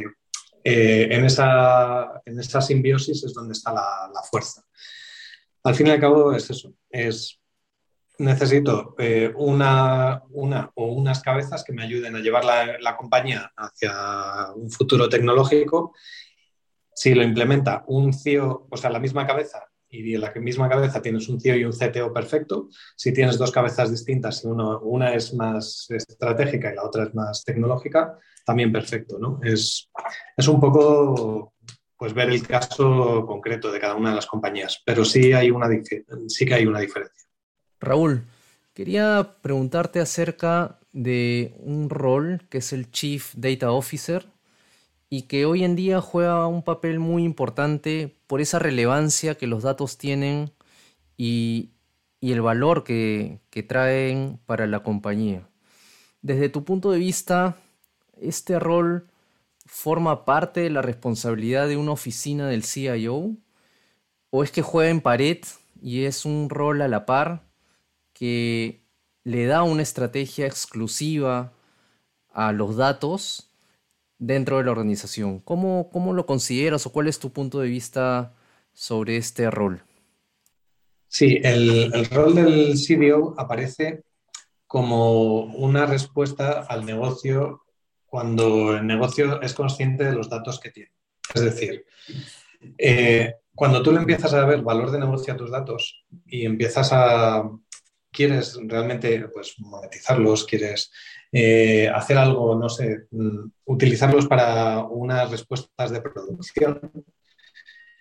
eh, 0.65 1.09
en, 1.11 1.25
esa, 1.25 2.21
en, 2.25 2.39
esa, 2.39 2.61
simbiosis 2.61 3.25
es 3.25 3.33
donde 3.33 3.53
está 3.53 3.73
la, 3.73 4.23
fuerza. 4.31 4.63
Al 5.65 5.75
fin 5.75 5.87
y 5.87 5.91
al 5.91 6.01
cabo 6.01 6.33
es 6.35 6.51
eso, 6.51 6.75
es 6.91 7.39
necesito 8.19 8.97
eh, 8.99 9.33
una, 9.37 10.23
una, 10.31 10.71
o 10.75 10.87
unas 10.87 11.23
cabezas 11.23 11.63
que 11.65 11.73
me 11.73 11.85
ayuden 11.85 12.17
a 12.17 12.21
llevar 12.21 12.45
la, 12.45 12.79
la 12.81 12.97
compañía 12.97 13.53
hacia 13.57 14.53
un 14.57 14.71
futuro 14.71 15.09
tecnológico. 15.09 15.95
Si 16.99 17.15
lo 17.15 17.23
implementa 17.23 17.85
un 17.87 18.13
CEO, 18.13 18.67
o 18.69 18.77
sea, 18.77 18.91
la 18.91 18.99
misma 18.99 19.25
cabeza 19.25 19.69
y 19.89 20.17
en 20.17 20.21
la 20.21 20.33
misma 20.33 20.69
cabeza 20.69 21.01
tienes 21.01 21.29
un 21.29 21.41
CEO 21.41 21.55
y 21.55 21.65
un 21.65 21.71
CTO 21.71 22.13
perfecto. 22.13 22.71
Si 22.97 23.13
tienes 23.13 23.39
dos 23.39 23.53
cabezas 23.53 23.93
distintas 23.93 24.45
uno, 24.45 24.81
una 24.81 25.15
es 25.15 25.33
más 25.33 25.87
estratégica 25.91 26.73
y 26.73 26.75
la 26.75 26.83
otra 26.83 27.05
es 27.05 27.15
más 27.15 27.45
tecnológica, 27.45 28.19
también 28.45 28.73
perfecto. 28.73 29.17
¿no? 29.17 29.39
Es, 29.45 29.89
es 30.37 30.49
un 30.49 30.59
poco 30.59 31.55
pues, 31.97 32.13
ver 32.13 32.31
el 32.31 32.45
caso 32.45 33.25
concreto 33.25 33.71
de 33.71 33.79
cada 33.79 33.95
una 33.95 34.11
de 34.11 34.17
las 34.17 34.27
compañías, 34.27 34.83
pero 34.85 35.05
sí, 35.05 35.33
hay 35.33 35.53
una, 35.53 35.69
sí 36.27 36.47
que 36.47 36.55
hay 36.55 36.67
una 36.67 36.81
diferencia. 36.81 37.29
Raúl, 37.79 38.25
quería 38.75 39.37
preguntarte 39.41 40.01
acerca 40.01 40.81
de 40.93 41.55
un 41.61 41.91
rol 41.91 42.43
que 42.51 42.59
es 42.59 42.73
el 42.73 42.91
Chief 42.91 43.33
Data 43.37 43.71
Officer 43.71 44.27
y 45.11 45.23
que 45.23 45.47
hoy 45.47 45.65
en 45.65 45.77
día 45.77 46.01
juega 46.01 46.47
un 46.47 46.63
papel 46.63 46.99
muy 46.99 47.25
importante 47.25 48.17
por 48.27 48.41
esa 48.41 48.59
relevancia 48.59 49.37
que 49.37 49.47
los 49.47 49.63
datos 49.63 49.97
tienen 49.97 50.53
y, 51.17 51.71
el 52.21 52.43
valor 52.43 52.85
que, 52.85 53.41
traen 53.69 54.41
para 54.47 54.67
la 54.67 54.83
compañía. 54.83 55.49
Desde 56.23 56.49
tu 56.49 56.65
punto 56.65 56.91
de 56.91 56.99
vista, 56.99 57.57
¿este 58.21 58.59
rol 58.59 59.09
forma 59.67 60.25
parte 60.25 60.61
de 60.61 60.71
la 60.71 60.83
responsabilidad 60.83 61.69
de 61.69 61.77
una 61.77 61.93
oficina 61.93 62.49
del 62.49 62.65
CIO? 62.65 63.37
¿O 64.31 64.45
es 64.45 64.51
que 64.51 64.63
juega 64.63 64.91
en 64.91 65.01
pared 65.01 65.39
y 65.81 66.05
es 66.05 66.25
un 66.25 66.51
rol 66.51 66.83
a 66.83 66.89
la 66.89 67.07
par 67.07 67.49
que 68.13 68.85
le 69.25 69.47
da 69.47 69.63
una 69.63 69.83
estrategia 69.83 70.47
exclusiva 70.47 71.53
a 72.31 72.53
los 72.53 72.77
datos 72.77 73.48
dentro 74.19 74.59
de 74.59 74.65
la 74.65 74.73
organización. 74.73 75.41
¿Cómo, 75.41 75.91
cómo 75.91 76.13
lo 76.13 76.27
consideras 76.27 76.87
o 76.87 76.93
cuál 76.93 77.09
es 77.09 77.19
tu 77.19 77.33
punto 77.33 77.61
de 77.61 77.69
vista 77.69 78.35
sobre 78.73 79.17
este 79.17 79.51
rol? 79.51 79.83
Sí, 81.09 81.41
el, 81.43 81.93
el 81.95 82.05
rol 82.07 82.35
del 82.35 82.75
CDO 82.75 83.35
aparece 83.39 84.03
como 84.67 85.45
una 85.45 85.87
respuesta 85.87 86.67
al 86.69 86.85
negocio 86.85 87.63
cuando 88.05 88.77
el 88.77 88.87
negocio 88.87 89.41
es 89.41 89.55
consciente 89.55 90.05
de 90.05 90.13
los 90.13 90.29
datos 90.29 90.61
que 90.61 90.71
tiene. 90.71 90.93
Es 91.35 91.43
decir, 91.43 91.85
eh, 92.77 93.35
cuando 93.55 93.83
tú 93.83 93.93
le 93.93 93.99
empiezas 93.99 94.33
a 94.35 94.45
ver 94.45 94.63
valor 94.63 94.91
de 94.91 94.99
negocio 94.99 95.33
a 95.33 95.37
tus 95.37 95.51
datos 95.51 96.05
y 96.27 96.45
empiezas 96.45 96.91
a, 96.93 97.51
quieres 98.11 98.59
realmente 98.63 99.29
pues, 99.29 99.55
monetizarlos, 99.59 100.45
quieres 100.45 100.91
eh, 101.31 101.89
hacer 101.89 102.17
algo, 102.17 102.55
no 102.55 102.69
sé, 102.69 103.07
mm, 103.11 103.51
utilizarlos 103.67 104.27
para 104.27 104.83
unas 104.85 105.31
respuestas 105.31 105.91
de 105.91 106.01
producción. 106.01 106.81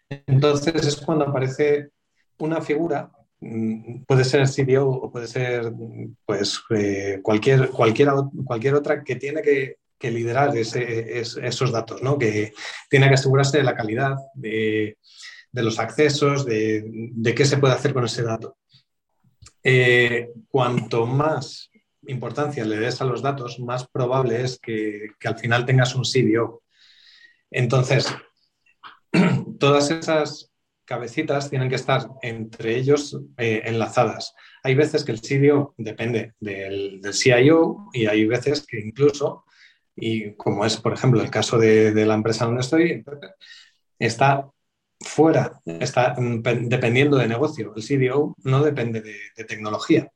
Entonces 0.09 0.75
es 0.85 0.95
cuando 0.97 1.25
aparece 1.25 1.89
una 2.39 2.61
figura, 2.61 3.11
mm, 3.41 4.03
puede 4.07 4.23
ser 4.23 4.47
CDO 4.47 4.87
o 4.89 5.11
puede 5.11 5.27
ser 5.27 5.73
pues, 6.25 6.61
eh, 6.75 7.19
cualquier, 7.21 7.69
cualquier, 7.69 8.09
cualquier 8.45 8.75
otra 8.75 9.03
que 9.03 9.15
tiene 9.15 9.41
que, 9.41 9.77
liderar 9.99 10.55
esos 10.55 11.71
datos, 11.71 12.03
¿no? 12.03 12.19
que 12.19 12.53
tiene 12.87 13.07
que 13.07 13.15
asegurarse 13.15 13.57
de 13.57 13.63
la 13.63 13.75
calidad, 13.75 14.15
de, 14.35 14.95
los 15.53 15.79
accesos, 15.79 16.45
de, 16.45 17.33
qué 17.35 17.45
se 17.45 17.57
puede 17.57 17.73
hacer 17.73 17.93
con 17.93 18.05
ese 18.05 18.21
dato. 18.21 18.57
Eh, 19.63 20.29
cuanto 20.49 21.07
más 21.07 21.71
importancia 22.07 22.65
le 22.65 22.77
des 22.77 23.01
a 23.01 23.05
los 23.05 23.21
datos, 23.21 23.59
más 23.59 23.87
probable 23.87 24.41
es 24.43 24.59
que, 24.59 25.09
al 25.23 25.37
final 25.37 25.65
tengas 25.65 25.95
un 25.95 26.03
CDO. 26.03 26.63
Entonces, 27.51 28.07
todas 29.59 29.91
esas 29.91 30.51
cabecitas 30.85 31.49
tienen 31.49 31.69
que 31.69 31.75
estar 31.75 32.09
entre 32.21 32.77
ellos 32.77 33.19
eh, 33.37 33.61
enlazadas. 33.65 34.33
Hay 34.63 34.75
veces 34.75 35.03
que 35.03 35.11
el 35.11 35.21
CDO 35.21 35.73
depende 35.77 36.33
del, 36.39 37.01
CIO 37.13 37.89
y 37.93 38.05
hay 38.05 38.25
veces 38.25 38.65
que 38.65 38.79
incluso, 38.79 39.45
y 39.95 40.33
como 40.35 40.65
es 40.65 40.77
por 40.77 40.93
ejemplo 40.93 41.21
el 41.21 41.29
caso 41.29 41.57
de, 41.57 42.05
la 42.05 42.13
empresa 42.13 42.45
donde 42.45 42.61
estoy, 42.61 43.03
está 43.99 44.49
fuera, 44.99 45.59
está 45.65 46.15
dependiendo 46.17 47.17
de 47.17 47.27
negocio. 47.27 47.73
El 47.75 47.83
CDO 47.83 48.35
no 48.43 48.63
depende 48.63 49.01
de 49.01 49.43
tecnología 49.43 50.09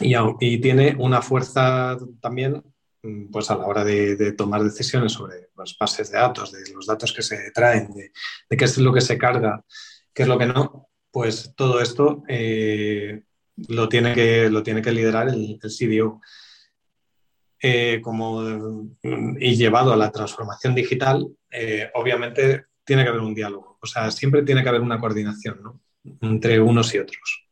y, 0.00 0.58
tiene 0.60 0.96
una 0.98 1.22
fuerza 1.22 1.96
también 2.20 2.62
mm, 3.02 3.30
pues 3.30 3.50
a 3.50 3.56
la 3.56 3.66
hora 3.66 3.84
de, 3.84 4.32
tomar 4.32 4.62
decisiones 4.62 5.12
sobre 5.12 5.48
las 5.56 5.76
bases 5.78 6.10
de 6.10 6.18
datos, 6.18 6.52
de 6.52 6.72
los 6.74 6.86
datos 6.86 7.12
que 7.12 7.22
se 7.22 7.50
traen, 7.52 7.92
de, 7.94 8.12
qué 8.56 8.64
es 8.64 8.78
lo 8.78 8.92
que 8.92 9.00
se 9.00 9.18
carga, 9.18 9.64
qué 10.12 10.22
es 10.22 10.28
lo 10.28 10.38
que 10.38 10.46
no, 10.46 10.88
pues 11.10 11.54
todo 11.56 11.80
esto 11.80 12.22
eh, 12.28 13.22
lo, 13.68 13.88
tiene 13.88 14.14
que, 14.14 14.50
lo 14.50 14.62
tiene 14.62 14.82
que 14.82 14.92
liderar 14.92 15.28
el, 15.28 15.58
el 15.62 15.70
CDO. 15.70 16.20
Eh, 17.62 18.00
como, 18.02 18.42
mm, 18.42 19.38
y 19.40 19.56
llevado 19.56 19.92
a 19.92 19.96
la 19.96 20.12
transformación 20.12 20.74
digital, 20.74 21.26
eh, 21.50 21.90
obviamente 21.94 22.66
tiene 22.84 23.02
que 23.02 23.08
haber 23.08 23.22
un 23.22 23.34
diálogo. 23.34 23.78
O 23.80 23.86
sea, 23.86 24.10
siempre 24.10 24.42
tiene 24.42 24.62
que 24.62 24.68
haber 24.68 24.82
una 24.82 25.00
coordinación 25.00 25.62
¿no? 25.62 25.80
entre 26.20 26.60
unos 26.60 26.94
y 26.94 26.98
otros. 26.98 27.45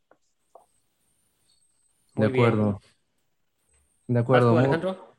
De 2.15 2.25
acuerdo. 2.25 2.81
De 4.07 4.19
acuerdo. 4.19 4.57
Alejandro? 4.57 5.15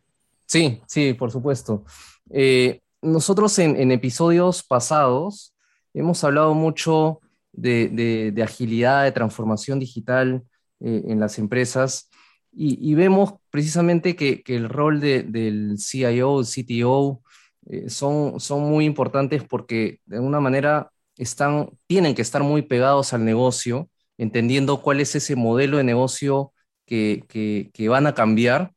Sí, 0.46 0.80
sí, 0.86 1.12
por 1.14 1.30
supuesto. 1.30 1.84
Eh, 2.30 2.80
nosotros 3.02 3.58
en, 3.58 3.90
episodios 3.92 4.62
pasados 4.62 5.54
hemos 5.92 6.22
hablado 6.24 6.54
mucho 6.54 7.20
de, 7.52 8.42
agilidad, 8.42 9.04
de 9.04 9.12
transformación 9.12 9.78
digital 9.78 10.42
eh, 10.80 11.02
en 11.06 11.20
las 11.20 11.38
empresas 11.38 12.08
y, 12.58 12.94
vemos 12.94 13.34
precisamente 13.50 14.16
que, 14.16 14.42
el 14.46 14.70
rol 14.70 14.98
del 14.98 15.76
CIO, 15.78 16.40
el 16.40 16.46
CTO, 16.46 17.20
eh, 17.68 17.90
son, 17.90 18.40
son 18.40 18.62
muy 18.62 18.86
importantes 18.86 19.44
porque 19.44 20.00
de 20.06 20.16
alguna 20.16 20.40
manera 20.40 20.90
están, 21.18 21.68
tienen 21.86 22.14
que 22.14 22.22
estar 22.22 22.42
muy 22.42 22.62
pegados 22.62 23.12
al 23.12 23.26
negocio, 23.26 23.90
entendiendo 24.16 24.80
cuál 24.80 25.00
es 25.00 25.14
ese 25.14 25.36
modelo 25.36 25.76
de 25.76 25.84
negocio 25.84 26.52
que, 26.86 27.86
van 27.88 28.06
a 28.06 28.14
cambiar, 28.14 28.72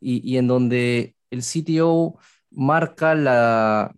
y, 0.00 0.36
en 0.36 0.46
donde 0.46 1.14
el 1.30 1.42
CTO 1.42 2.18
marca 2.50 3.14
la, 3.14 3.94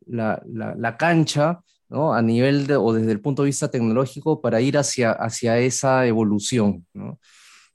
cancha 0.98 1.60
a 1.90 2.22
nivel 2.22 2.70
o 2.72 2.92
desde 2.92 3.12
el 3.12 3.20
punto 3.20 3.42
de 3.42 3.46
vista 3.46 3.70
tecnológico 3.70 4.40
para 4.40 4.60
ir 4.60 4.78
hacia, 4.78 5.12
hacia 5.12 5.58
esa 5.58 6.06
evolución. 6.06 6.86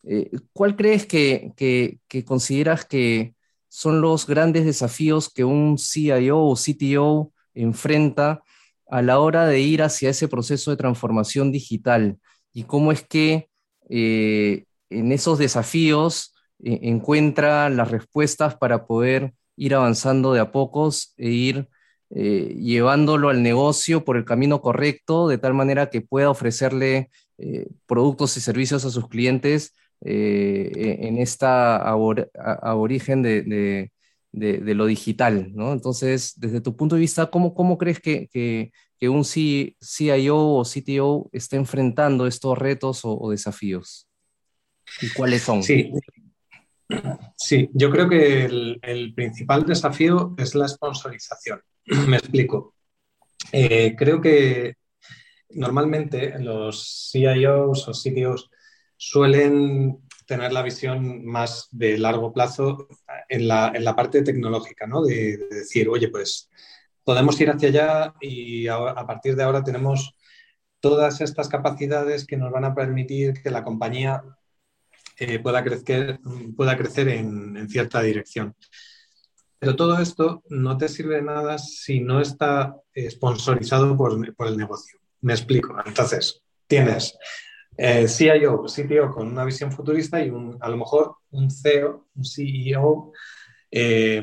Eh, 0.04 0.32
¿Cuál 0.54 0.76
crees 0.76 1.06
que, 1.06 1.52
que, 1.56 2.26
consideras 2.26 2.86
que 2.86 3.34
son 3.68 4.02
los 4.02 4.26
grandes 4.26 4.66
desafíos 4.66 5.32
que 5.32 5.44
un 5.44 5.78
CIO 5.78 6.40
o 6.40 6.56
CTO 6.56 7.32
enfrenta 7.54 8.42
a 8.90 9.02
la 9.02 9.20
hora 9.20 9.46
de 9.46 9.60
ir 9.60 9.84
hacia 9.84 10.10
ese 10.10 10.28
proceso 10.28 10.72
de 10.72 10.78
transformación 10.78 11.52
digital? 11.52 12.18
¿Y 12.54 12.64
cómo 12.64 12.92
es 12.92 13.04
que 13.04 13.50
eh, 13.90 14.66
en 14.90 15.12
esos 15.12 15.38
desafíos 15.40 16.36
eh, 16.64 16.80
encuentra 16.84 17.70
las 17.70 17.92
respuestas 17.92 18.56
para 18.56 18.86
poder 18.86 19.34
ir 19.56 19.76
avanzando 19.76 20.34
de 20.34 20.40
a 20.40 20.52
pocos 20.52 21.14
e 21.18 21.30
ir 21.30 21.70
eh, 22.12 22.56
llevándolo 22.60 23.30
al 23.30 23.44
negocio 23.44 24.04
por 24.04 24.18
el 24.18 24.26
camino 24.26 24.62
correcto, 24.62 25.28
de 25.28 25.38
tal 25.38 25.54
manera 25.54 25.90
que 25.90 26.02
pueda 26.02 26.30
ofrecerle 26.30 27.10
eh, 27.38 27.68
productos 27.86 28.36
y 28.38 28.42
servicios 28.42 28.86
a 28.86 28.90
sus 28.90 29.08
clientes 29.08 29.74
e-, 30.02 30.98
en 31.02 31.18
esta 31.18 31.78
aborigen 31.78 33.22
de, 33.22 33.90
de, 34.32 34.76
lo 34.76 34.86
digital, 34.86 35.52
¿no? 35.54 35.74
Entonces, 35.74 36.34
desde 36.38 36.62
tu 36.62 36.76
punto 36.76 36.96
de 36.96 37.02
vista, 37.02 37.30
¿cómo, 37.30 37.54
cómo 37.54 37.78
crees 37.78 38.00
que, 38.00 38.28
que, 38.32 39.10
un 39.10 39.24
CIO 39.24 40.38
o 40.38 40.64
CTO 40.66 41.30
está 41.32 41.56
enfrentando 41.56 42.28
estos 42.28 42.58
retos 42.58 43.02
o, 43.04 43.30
desafíos? 43.32 44.09
¿Y 45.02 45.10
cuáles 45.10 45.42
son? 45.42 45.64
Sí. 45.64 45.92
Sí, 47.36 47.70
yo 47.74 47.92
creo 47.92 48.10
que 48.10 48.46
el, 48.46 49.14
principal 49.16 49.66
desafío 49.66 50.34
es 50.38 50.56
la 50.56 50.68
sponsorización. 50.68 51.62
Me 52.08 52.18
explico. 52.18 52.76
Eh, 53.52 53.96
creo 53.96 54.22
que 54.22 54.76
normalmente 55.52 56.38
los 56.40 57.10
CIOs 57.12 57.88
o 57.88 57.92
CTOs 57.92 58.50
suelen 58.98 60.00
tener 60.26 60.54
la 60.54 60.62
visión 60.62 61.26
más 61.26 61.68
de 61.72 61.98
largo 61.98 62.32
plazo 62.32 62.88
en 63.28 63.48
la, 63.48 63.72
en 63.74 63.84
la 63.84 63.96
parte 63.96 64.22
tecnológica, 64.22 64.86
¿no? 64.86 65.02
De, 65.04 65.38
decir, 65.50 65.90
oye, 65.90 66.10
pues 66.10 66.50
podemos 67.04 67.40
ir 67.42 67.50
hacia 67.50 67.70
allá 67.70 68.14
y 68.22 68.68
a, 68.68 68.94
partir 69.08 69.36
de 69.36 69.44
ahora 69.44 69.64
tenemos 69.64 70.16
todas 70.80 71.22
estas 71.22 71.50
capacidades 71.50 72.28
que 72.28 72.38
nos 72.38 72.52
van 72.52 72.66
a 72.66 72.76
permitir 72.76 73.42
que 73.42 73.50
la 73.50 73.64
compañía 73.64 74.22
eh, 75.20 75.40
pueda 75.40 75.64
crecer, 75.64 76.20
pueda 76.56 76.78
crecer 76.78 77.10
en, 77.10 77.58
en, 77.58 77.70
cierta 77.70 78.02
dirección. 78.02 78.56
Pero 79.60 79.76
todo 79.76 80.00
esto 80.00 80.44
no 80.50 80.78
te 80.78 80.88
sirve 80.88 81.16
de 81.16 81.24
nada 81.24 81.58
si 81.58 82.00
no 82.00 82.22
está 82.22 82.76
sponsorizado 83.10 83.98
por, 83.98 84.36
por 84.36 84.48
el 84.48 84.58
negocio. 84.58 85.00
Me 85.22 85.34
explico. 85.34 85.76
Entonces, 85.86 86.42
tienes 86.68 87.18
eh, 87.82 88.08
CIO, 88.08 88.66
CTO 88.66 89.10
con 89.10 89.28
una 89.28 89.46
visión 89.46 89.72
futurista 89.72 90.22
y 90.22 90.30
un, 90.30 90.58
a 90.60 90.70
lo 90.70 90.76
mejor 90.76 91.16
un 91.32 91.50
CEO, 91.50 92.08
un 92.14 92.26
CEO 92.26 93.14
eh, 93.72 94.22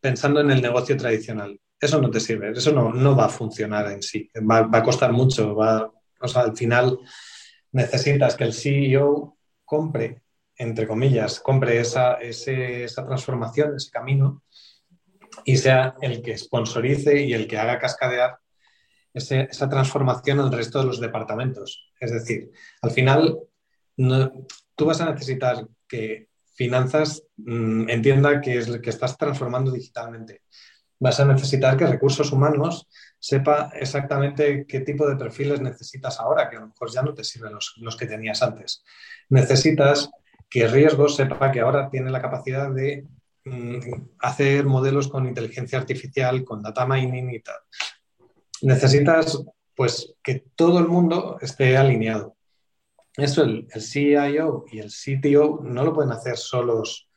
pensando 0.00 0.40
en 0.40 0.50
el 0.50 0.62
negocio 0.62 0.96
tradicional. 0.96 1.60
Eso 1.78 2.00
no 2.00 2.10
te 2.10 2.20
sirve, 2.20 2.50
eso 2.50 2.72
no, 2.72 2.92
no 2.92 3.14
va 3.14 3.26
a 3.26 3.28
funcionar 3.28 3.90
en 3.92 4.02
sí, 4.02 4.30
va, 4.50 4.68
a 4.72 4.82
costar 4.82 5.12
mucho, 5.12 5.54
va, 5.54 5.92
o 6.20 6.26
sea, 6.28 6.42
al 6.42 6.56
final 6.56 6.98
necesitas 7.70 8.34
que 8.34 8.44
el 8.44 8.52
CEO 8.52 9.37
compre, 9.68 10.22
entre 10.56 10.88
comillas, 10.88 11.40
compre 11.40 11.78
esa, 11.78 12.14
esa 12.14 13.06
transformación, 13.06 13.76
ese 13.76 13.90
camino 13.90 14.42
y 15.44 15.58
sea 15.58 15.94
el 16.00 16.22
que 16.22 16.36
sponsorice 16.38 17.20
y 17.20 17.34
el 17.34 17.46
que 17.46 17.58
haga 17.58 17.78
cascadear 17.78 18.38
esa 19.12 19.68
transformación 19.68 20.40
al 20.40 20.52
resto 20.52 20.78
de 20.78 20.86
los 20.86 21.00
departamentos. 21.00 21.92
Es 22.00 22.12
decir, 22.12 22.50
al 22.80 22.90
final 22.90 23.38
tú 24.74 24.86
vas 24.86 25.00
a 25.00 25.12
necesitar 25.12 25.68
que 25.86 26.28
finanzas 26.54 27.22
mm, 27.36 27.90
entienda 27.90 28.40
que, 28.40 28.58
es, 28.58 28.80
que 28.80 28.90
estás 28.90 29.18
transformando 29.18 29.70
digitalmente. 29.70 30.42
Vas 31.00 31.20
a 31.20 31.24
necesitar 31.24 31.76
que 31.76 31.86
recursos 31.86 32.32
humanos 32.32 32.88
sepa 33.18 33.70
exactamente 33.74 34.66
qué 34.66 34.80
tipo 34.80 35.08
de 35.08 35.16
perfiles 35.16 35.60
necesitas 35.60 36.18
ahora, 36.18 36.48
que 36.48 36.56
a 36.56 36.60
lo 36.60 36.68
mejor 36.68 36.90
ya 36.90 37.02
no 37.02 37.14
te 37.14 37.24
sirven 37.24 37.54
los, 37.54 37.74
los 37.78 37.96
que 37.96 38.06
tenías 38.06 38.42
antes. 38.42 38.84
Necesitas 39.28 40.10
que 40.48 40.66
riesgos 40.66 41.16
sepa 41.16 41.52
que 41.52 41.60
ahora 41.60 41.88
tiene 41.90 42.10
la 42.10 42.22
capacidad 42.22 42.70
de 42.70 43.06
mm, 43.44 43.78
hacer 44.20 44.64
modelos 44.64 45.08
con 45.08 45.26
inteligencia 45.26 45.78
artificial, 45.78 46.44
con 46.44 46.62
data 46.62 46.86
mining 46.86 47.30
y 47.30 47.40
tal 47.40 47.56
necesitas 48.62 49.42
pues 49.74 50.14
que 50.22 50.44
todo 50.56 50.78
el 50.80 50.88
mundo 50.88 51.38
esté 51.40 51.76
alineado. 51.76 52.36
Eso 53.16 53.42
el, 53.42 53.68
CIO 53.80 54.64
y 54.70 54.78
el 54.78 54.90
CTO 54.90 55.60
no 55.62 55.84
lo 55.84 55.92
pueden 55.92 56.12
hacer 56.12 56.36
solos 56.36 57.07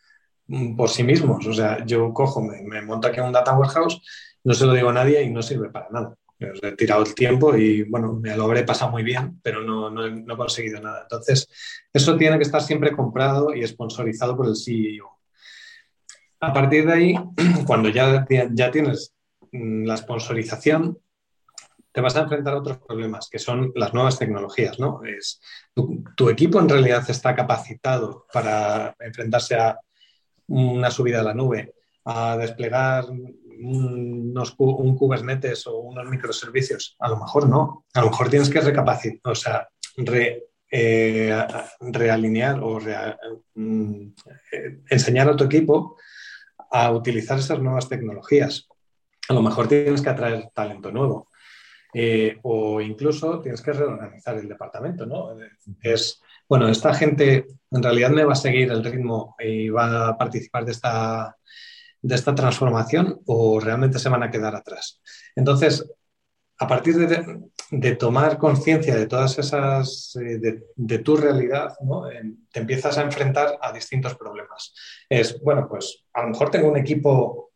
por 0.76 0.90
sí 0.90 1.04
mismos. 1.04 1.46
O 1.48 1.54
sea, 1.54 1.86
yo 1.86 2.14
cojo, 2.14 2.42
me, 2.42 2.82
monto 2.82 3.08
aquí 3.08 3.20
un 3.20 3.32
data 3.32 3.58
warehouse, 3.58 4.02
no 4.44 4.54
se 4.54 4.66
lo 4.66 4.74
digo 4.74 4.90
a 4.90 4.94
nadie 4.94 5.22
y 5.24 5.30
no 5.30 5.42
sirve 5.42 5.70
para 5.70 5.90
nada. 5.90 6.16
he 6.40 6.72
tirado 6.74 7.04
el 7.04 7.14
tiempo 7.14 7.56
y 7.56 7.84
bueno, 7.84 8.14
me 8.14 8.36
lo 8.36 8.46
habré 8.46 8.64
pasado 8.64 8.92
muy 8.92 9.04
bien, 9.04 9.40
pero 9.44 9.62
no, 9.62 9.90
no, 9.90 10.06
he 10.06 10.38
conseguido 10.38 10.82
nada. 10.82 11.04
Entonces, 11.04 11.48
eso 11.94 12.18
tiene 12.18 12.38
que 12.38 12.44
estar 12.44 12.62
siempre 12.62 12.92
comprado 12.92 13.54
y 13.54 13.66
sponsorizado 13.68 14.36
por 14.36 14.48
el 14.48 14.56
CEO. 14.56 15.10
A 16.40 16.54
partir 16.54 16.86
de 16.86 16.94
ahí, 16.94 17.16
cuando 17.68 17.90
ya, 17.90 18.26
ya 18.30 18.72
tienes 18.72 19.14
mm, 19.52 19.86
la 19.86 19.98
sponsorización, 19.98 20.98
te 21.92 22.02
vas 22.02 22.16
a 22.16 22.22
enfrentar 22.22 22.54
a 22.54 22.60
otros 22.60 22.78
problemas, 22.80 23.30
que 23.30 23.40
son 23.40 23.72
las 23.76 23.94
nuevas 23.94 24.18
tecnologías, 24.18 24.80
¿no? 24.80 25.04
Es, 25.04 25.42
tu, 25.74 26.30
equipo 26.30 26.60
en 26.60 26.70
realidad 26.70 27.04
está 27.10 27.36
capacitado 27.36 28.26
para 28.32 28.96
enfrentarse 29.00 29.56
a 29.56 29.78
una 30.48 30.92
subida 30.92 31.22
a 31.22 31.24
la 31.24 31.34
nube, 31.34 31.74
a 32.06 32.38
desplegar 32.38 33.06
unos, 33.10 34.56
un 34.58 34.98
Kubernetes 34.98 35.68
o 35.68 35.78
unos 35.80 36.10
microservicios. 36.10 36.96
A 37.00 37.10
lo 37.10 37.18
mejor 37.18 37.48
no. 37.48 37.86
A 37.94 38.02
lo 38.02 38.10
mejor 38.10 38.30
tienes 38.30 38.50
que 38.50 38.62
recapacitar, 38.62 39.32
o 39.32 39.36
sea, 39.36 39.68
eh, 40.72 41.46
realinear 41.80 42.60
o 42.62 42.80
mm, 43.56 44.14
enseñar 44.90 45.30
a 45.30 45.36
tu 45.36 45.44
equipo 45.44 45.98
a 46.72 46.92
utilizar 46.92 47.40
esas 47.40 47.60
nuevas 47.60 47.90
tecnologías. 47.90 48.68
A 49.28 49.34
lo 49.34 49.42
mejor 49.42 49.68
tienes 49.68 50.02
que 50.02 50.10
atraer 50.10 50.50
talento 50.54 50.92
nuevo. 50.92 51.28
Eh, 51.94 52.38
o 52.44 52.80
incluso 52.80 53.42
tienes 53.42 53.62
que 53.62 53.74
reorganizar 53.74 54.38
el 54.38 54.48
departamento, 54.48 55.06
¿no? 55.06 55.36
Es, 55.82 56.22
bueno, 56.52 56.68
esta 56.68 56.94
gente 56.94 57.48
en 57.72 57.82
realidad 57.82 58.10
me 58.10 58.26
va 58.26 58.34
a 58.34 58.36
seguir 58.36 58.70
el 58.74 58.84
ritmo 58.84 59.38
y 59.40 59.70
va 59.70 60.10
a 60.10 60.18
participar 60.18 60.66
de 60.66 60.74
esta, 60.74 61.38
de 62.02 62.14
esta 62.14 62.36
transformación 62.36 63.22
o 63.26 63.58
realmente 63.62 64.00
se 64.00 64.10
van 64.10 64.22
a 64.22 64.30
quedar 64.30 64.54
atrás. 64.54 65.00
Entonces, 65.34 65.90
a 66.60 66.68
partir 66.68 66.98
de, 66.98 67.96
tomar 67.96 68.38
conciencia 68.38 68.98
de 68.98 69.08
todas 69.08 69.40
esas, 69.40 70.14
eh, 70.18 70.40
de, 70.40 70.64
de, 70.76 71.00
tu 71.00 71.16
realidad, 71.16 71.74
¿no? 71.86 72.04
te 72.52 72.60
empiezas 72.60 72.98
a 72.98 73.04
enfrentar 73.04 73.58
a 73.62 73.72
distintos 73.72 74.16
problemas. 74.16 74.74
Es, 75.08 75.42
bueno, 75.42 75.70
pues 75.70 76.04
a 76.12 76.24
lo 76.24 76.32
mejor 76.32 76.52
tengo 76.52 76.68
un 76.68 76.76
equipo 76.76 77.51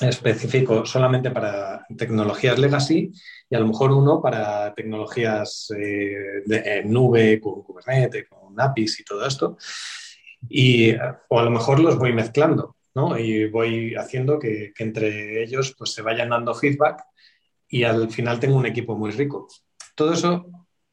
específico 0.00 0.84
solamente 0.84 1.30
para 1.30 1.86
tecnologías 1.96 2.58
legacy 2.58 3.10
y 3.48 3.54
a 3.54 3.60
lo 3.60 3.68
mejor 3.68 3.92
uno 3.92 4.20
para 4.20 4.74
tecnologías 4.74 5.72
eh, 5.76 6.42
de 6.44 6.84
nube, 6.84 7.40
con 7.40 7.62
Kubernetes, 7.62 8.28
con 8.28 8.58
APIs 8.60 9.00
y 9.00 9.04
todo 9.04 9.26
esto. 9.26 9.56
Y, 10.48 10.94
o 11.28 11.40
a 11.40 11.42
lo 11.42 11.50
mejor 11.50 11.80
los 11.80 11.98
voy 11.98 12.12
mezclando, 12.12 12.76
¿no? 12.94 13.18
Y 13.18 13.48
voy 13.48 13.94
haciendo 13.94 14.38
que, 14.38 14.72
entre 14.78 15.42
ellos 15.42 15.74
pues, 15.76 15.92
se 15.92 16.02
vayan 16.02 16.30
dando 16.30 16.54
feedback 16.54 17.02
y 17.68 17.84
al 17.84 18.10
final 18.10 18.38
tengo 18.38 18.56
un 18.56 18.66
equipo 18.66 18.96
muy 18.96 19.10
rico. 19.12 19.48
Todo 19.94 20.12
eso, 20.12 20.46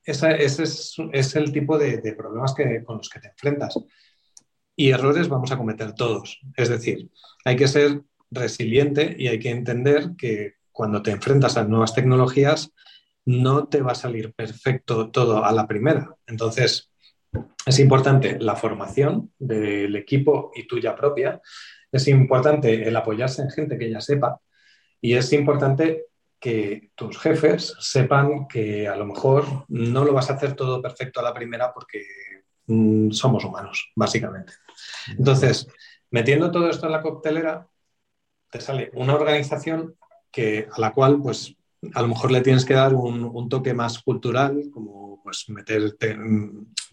ese 0.04 0.42
es, 0.44 0.96
es, 1.12 1.36
el 1.36 1.52
tipo 1.52 1.78
de, 1.78 1.98
de 1.98 2.14
problemas 2.14 2.54
que, 2.54 2.84
con 2.84 2.98
los 2.98 3.10
que 3.10 3.20
te 3.20 3.28
enfrentas. 3.28 3.78
Y 4.76 4.90
errores 4.90 5.28
vamos 5.28 5.52
a 5.52 5.58
cometer 5.58 5.94
todos. 5.94 6.40
Es 6.56 6.70
decir, 6.70 7.12
hay 7.46 7.56
que 7.56 7.68
ser 7.68 8.02
resiliente 8.34 9.16
y 9.18 9.28
hay 9.28 9.40
que 9.40 9.50
entender 9.50 10.12
que 10.18 10.56
cuando 10.72 11.02
te 11.02 11.12
enfrentas 11.12 11.58
a 11.58 11.64
nuevas 11.64 11.94
tecnologías 11.94 12.74
no 13.26 13.68
te 13.68 13.82
va 13.82 13.94
a 13.94 13.96
salir 13.96 14.34
perfecto 14.34 15.10
todo 15.10 15.46
a 15.46 15.52
la 15.52 15.68
primera. 15.68 16.16
Entonces, 16.28 16.92
es 17.66 17.80
importante 17.80 18.38
la 18.40 18.56
formación 18.56 19.32
del 19.40 19.96
equipo 19.96 20.52
y 20.56 20.68
tuya 20.68 20.96
propia. 20.96 21.42
Es 21.92 22.08
importante 22.08 22.88
el 22.88 22.96
apoyarse 22.96 23.42
en 23.42 23.50
gente 23.50 23.78
que 23.78 23.90
ya 23.90 24.02
sepa. 24.02 24.40
Y 25.00 25.14
es 25.14 25.32
importante 25.34 26.08
que 26.40 26.92
tus 26.96 27.18
jefes 27.20 27.74
sepan 27.80 28.48
que 28.48 28.88
a 28.88 28.98
lo 28.98 29.06
mejor 29.06 29.46
no 29.70 30.04
lo 30.04 30.14
vas 30.14 30.30
a 30.30 30.34
hacer 30.34 30.56
todo 30.56 30.82
perfecto 30.82 31.22
a 31.22 31.24
la 31.24 31.34
primera 31.34 31.74
porque 31.74 32.06
mm, 32.68 33.12
somos 33.12 33.46
humanos, 33.46 33.92
básicamente. 33.96 34.54
Entonces, 35.18 35.68
metiendo 36.12 36.52
todo 36.52 36.70
esto 36.70 36.86
en 36.88 36.92
la 36.92 37.02
coctelera, 37.02 37.68
te 38.54 38.62
sale 38.62 38.92
una 38.94 39.16
organización 39.16 39.96
que, 40.32 40.68
a 40.72 40.80
la 40.80 40.94
cual, 40.94 41.20
pues, 41.22 41.56
a 41.96 42.02
lo 42.04 42.08
mejor 42.08 42.32
le 42.32 42.42
tienes 42.42 42.64
que 42.66 42.76
dar 42.76 42.94
un, 42.94 43.50
toque 43.50 43.74
más 43.74 43.98
cultural, 44.00 44.70
como 44.72 45.22
pues 45.24 45.46
meterte 45.50 46.16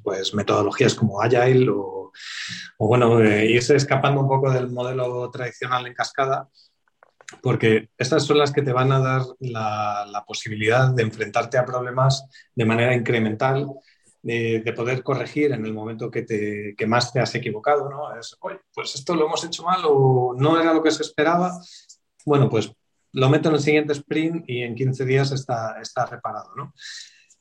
pues, 0.03 0.33
metodologías 0.33 0.95
como 0.95 1.21
Agile 1.21 1.69
o, 1.71 2.13
bueno, 2.79 3.21
eh, 3.21 3.45
irse 3.45 3.77
escapando 3.77 4.23
un 4.23 4.29
poco 4.29 4.51
del 4.51 4.71
modelo 4.71 5.31
tradicional 5.31 5.87
en 5.87 5.93
cascada, 5.93 6.49
porque 7.43 7.91
estas 7.99 8.25
son 8.25 8.39
las 8.39 8.53
que 8.53 8.63
te 8.63 8.73
van 8.73 8.91
a 8.91 8.99
dar 8.99 9.23
la, 9.41 10.25
posibilidad 10.27 10.89
de 10.89 11.03
enfrentarte 11.03 11.59
a 11.59 11.67
problemas 11.67 12.25
de 12.55 12.65
manera 12.65 12.95
incremental, 12.95 13.69
de, 14.23 14.73
poder 14.77 15.03
corregir 15.03 15.53
en 15.53 15.65
el 15.65 15.73
momento 15.73 16.11
que, 16.11 16.23
te, 16.23 16.75
que 16.77 16.87
más 16.87 17.13
te 17.13 17.21
has 17.21 17.35
equivocado, 17.35 17.89
¿no? 17.89 18.15
Es, 18.19 18.37
oye, 18.41 18.61
pues 18.75 18.95
esto 18.95 19.15
lo 19.15 19.27
hemos 19.27 19.45
hecho 19.45 19.63
mal 19.65 19.81
o 19.85 20.35
no 20.37 20.61
era 20.61 20.75
lo 20.75 20.83
que 20.83 20.91
se 20.91 21.03
esperaba. 21.03 21.59
Bueno, 22.25 22.49
pues 22.49 22.73
lo 23.13 23.29
meto 23.29 23.49
en 23.49 23.55
el 23.57 23.61
siguiente 23.61 23.93
sprint 23.93 24.45
y 24.49 24.63
en 24.63 24.75
15 24.75 25.05
días 25.05 25.33
está, 25.33 25.81
está 25.81 26.07
reparado, 26.07 26.55
¿no? 26.57 26.75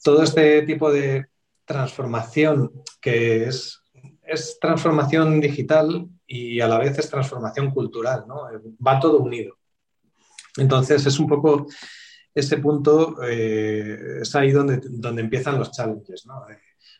Todo 0.04 0.24
este 0.24 0.62
tipo 0.64 0.92
de 0.92 1.28
transformación 1.66 2.72
que 3.02 3.46
es 3.46 3.80
es 4.30 4.60
transformación 4.60 5.42
digital 5.42 6.08
y 6.28 6.62
a 6.62 6.68
la 6.68 6.78
vez 6.78 6.98
es 7.00 7.10
transformación 7.10 7.72
cultural, 7.72 8.26
¿no? 8.28 8.44
Va 8.86 9.00
todo 9.00 9.20
unido. 9.20 9.58
Entonces 10.58 11.06
es 11.06 11.20
un 11.20 11.28
poco 11.28 11.66
ese 12.34 12.58
punto, 12.58 13.18
eh, 13.24 14.20
es 14.22 14.36
ahí 14.36 14.52
donde, 14.52 14.80
donde 14.84 15.22
empiezan 15.24 15.58
los 15.58 15.72
challenges, 15.72 16.26
¿no? 16.28 16.46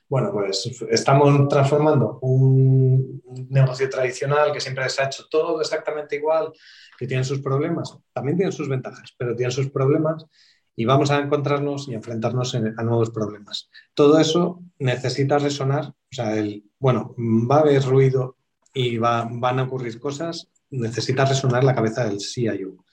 Bueno, 0.10 0.32
pues 0.32 0.68
estamos 0.90 1.48
transformando 1.48 2.18
un 2.24 3.22
negocio 3.50 3.88
tradicional 3.90 4.52
que 4.52 4.60
siempre 4.60 4.90
se 4.90 5.04
ha 5.04 5.06
hecho 5.06 5.28
todo 5.30 5.62
exactamente 5.62 6.16
igual, 6.16 6.52
que 6.98 7.06
tiene 7.06 7.24
sus 7.24 7.40
problemas, 7.42 7.96
también 8.12 8.36
tiene 8.36 8.52
sus 8.52 8.68
ventajas, 8.68 9.14
pero 9.16 9.36
tiene 9.36 9.52
sus 9.52 9.70
problemas 9.70 10.26
y 10.76 10.86
vamos 10.86 11.12
a 11.12 11.20
encontrarnos 11.20 11.88
y 11.90 11.94
enfrentarnos 11.94 12.56
a 12.56 12.84
nuevos 12.84 13.12
problemas. 13.12 13.70
Todo 13.94 14.20
eso 14.20 14.64
necesita 14.80 15.38
resonar, 15.38 15.90
o 15.90 15.96
sea, 16.10 16.36
el, 16.36 16.64
bueno, 16.80 17.14
va 17.18 17.58
a 17.58 17.62
haber 17.62 17.84
ruido 17.84 18.38
y 18.74 18.98
van 18.98 19.60
a 19.60 19.64
ocurrir 19.64 20.00
cosas, 20.00 20.50
necesita 20.72 21.26
resonar 21.26 21.64
la 21.64 21.76
cabeza 21.76 22.06
del 22.06 22.20
CIO. 22.20 22.84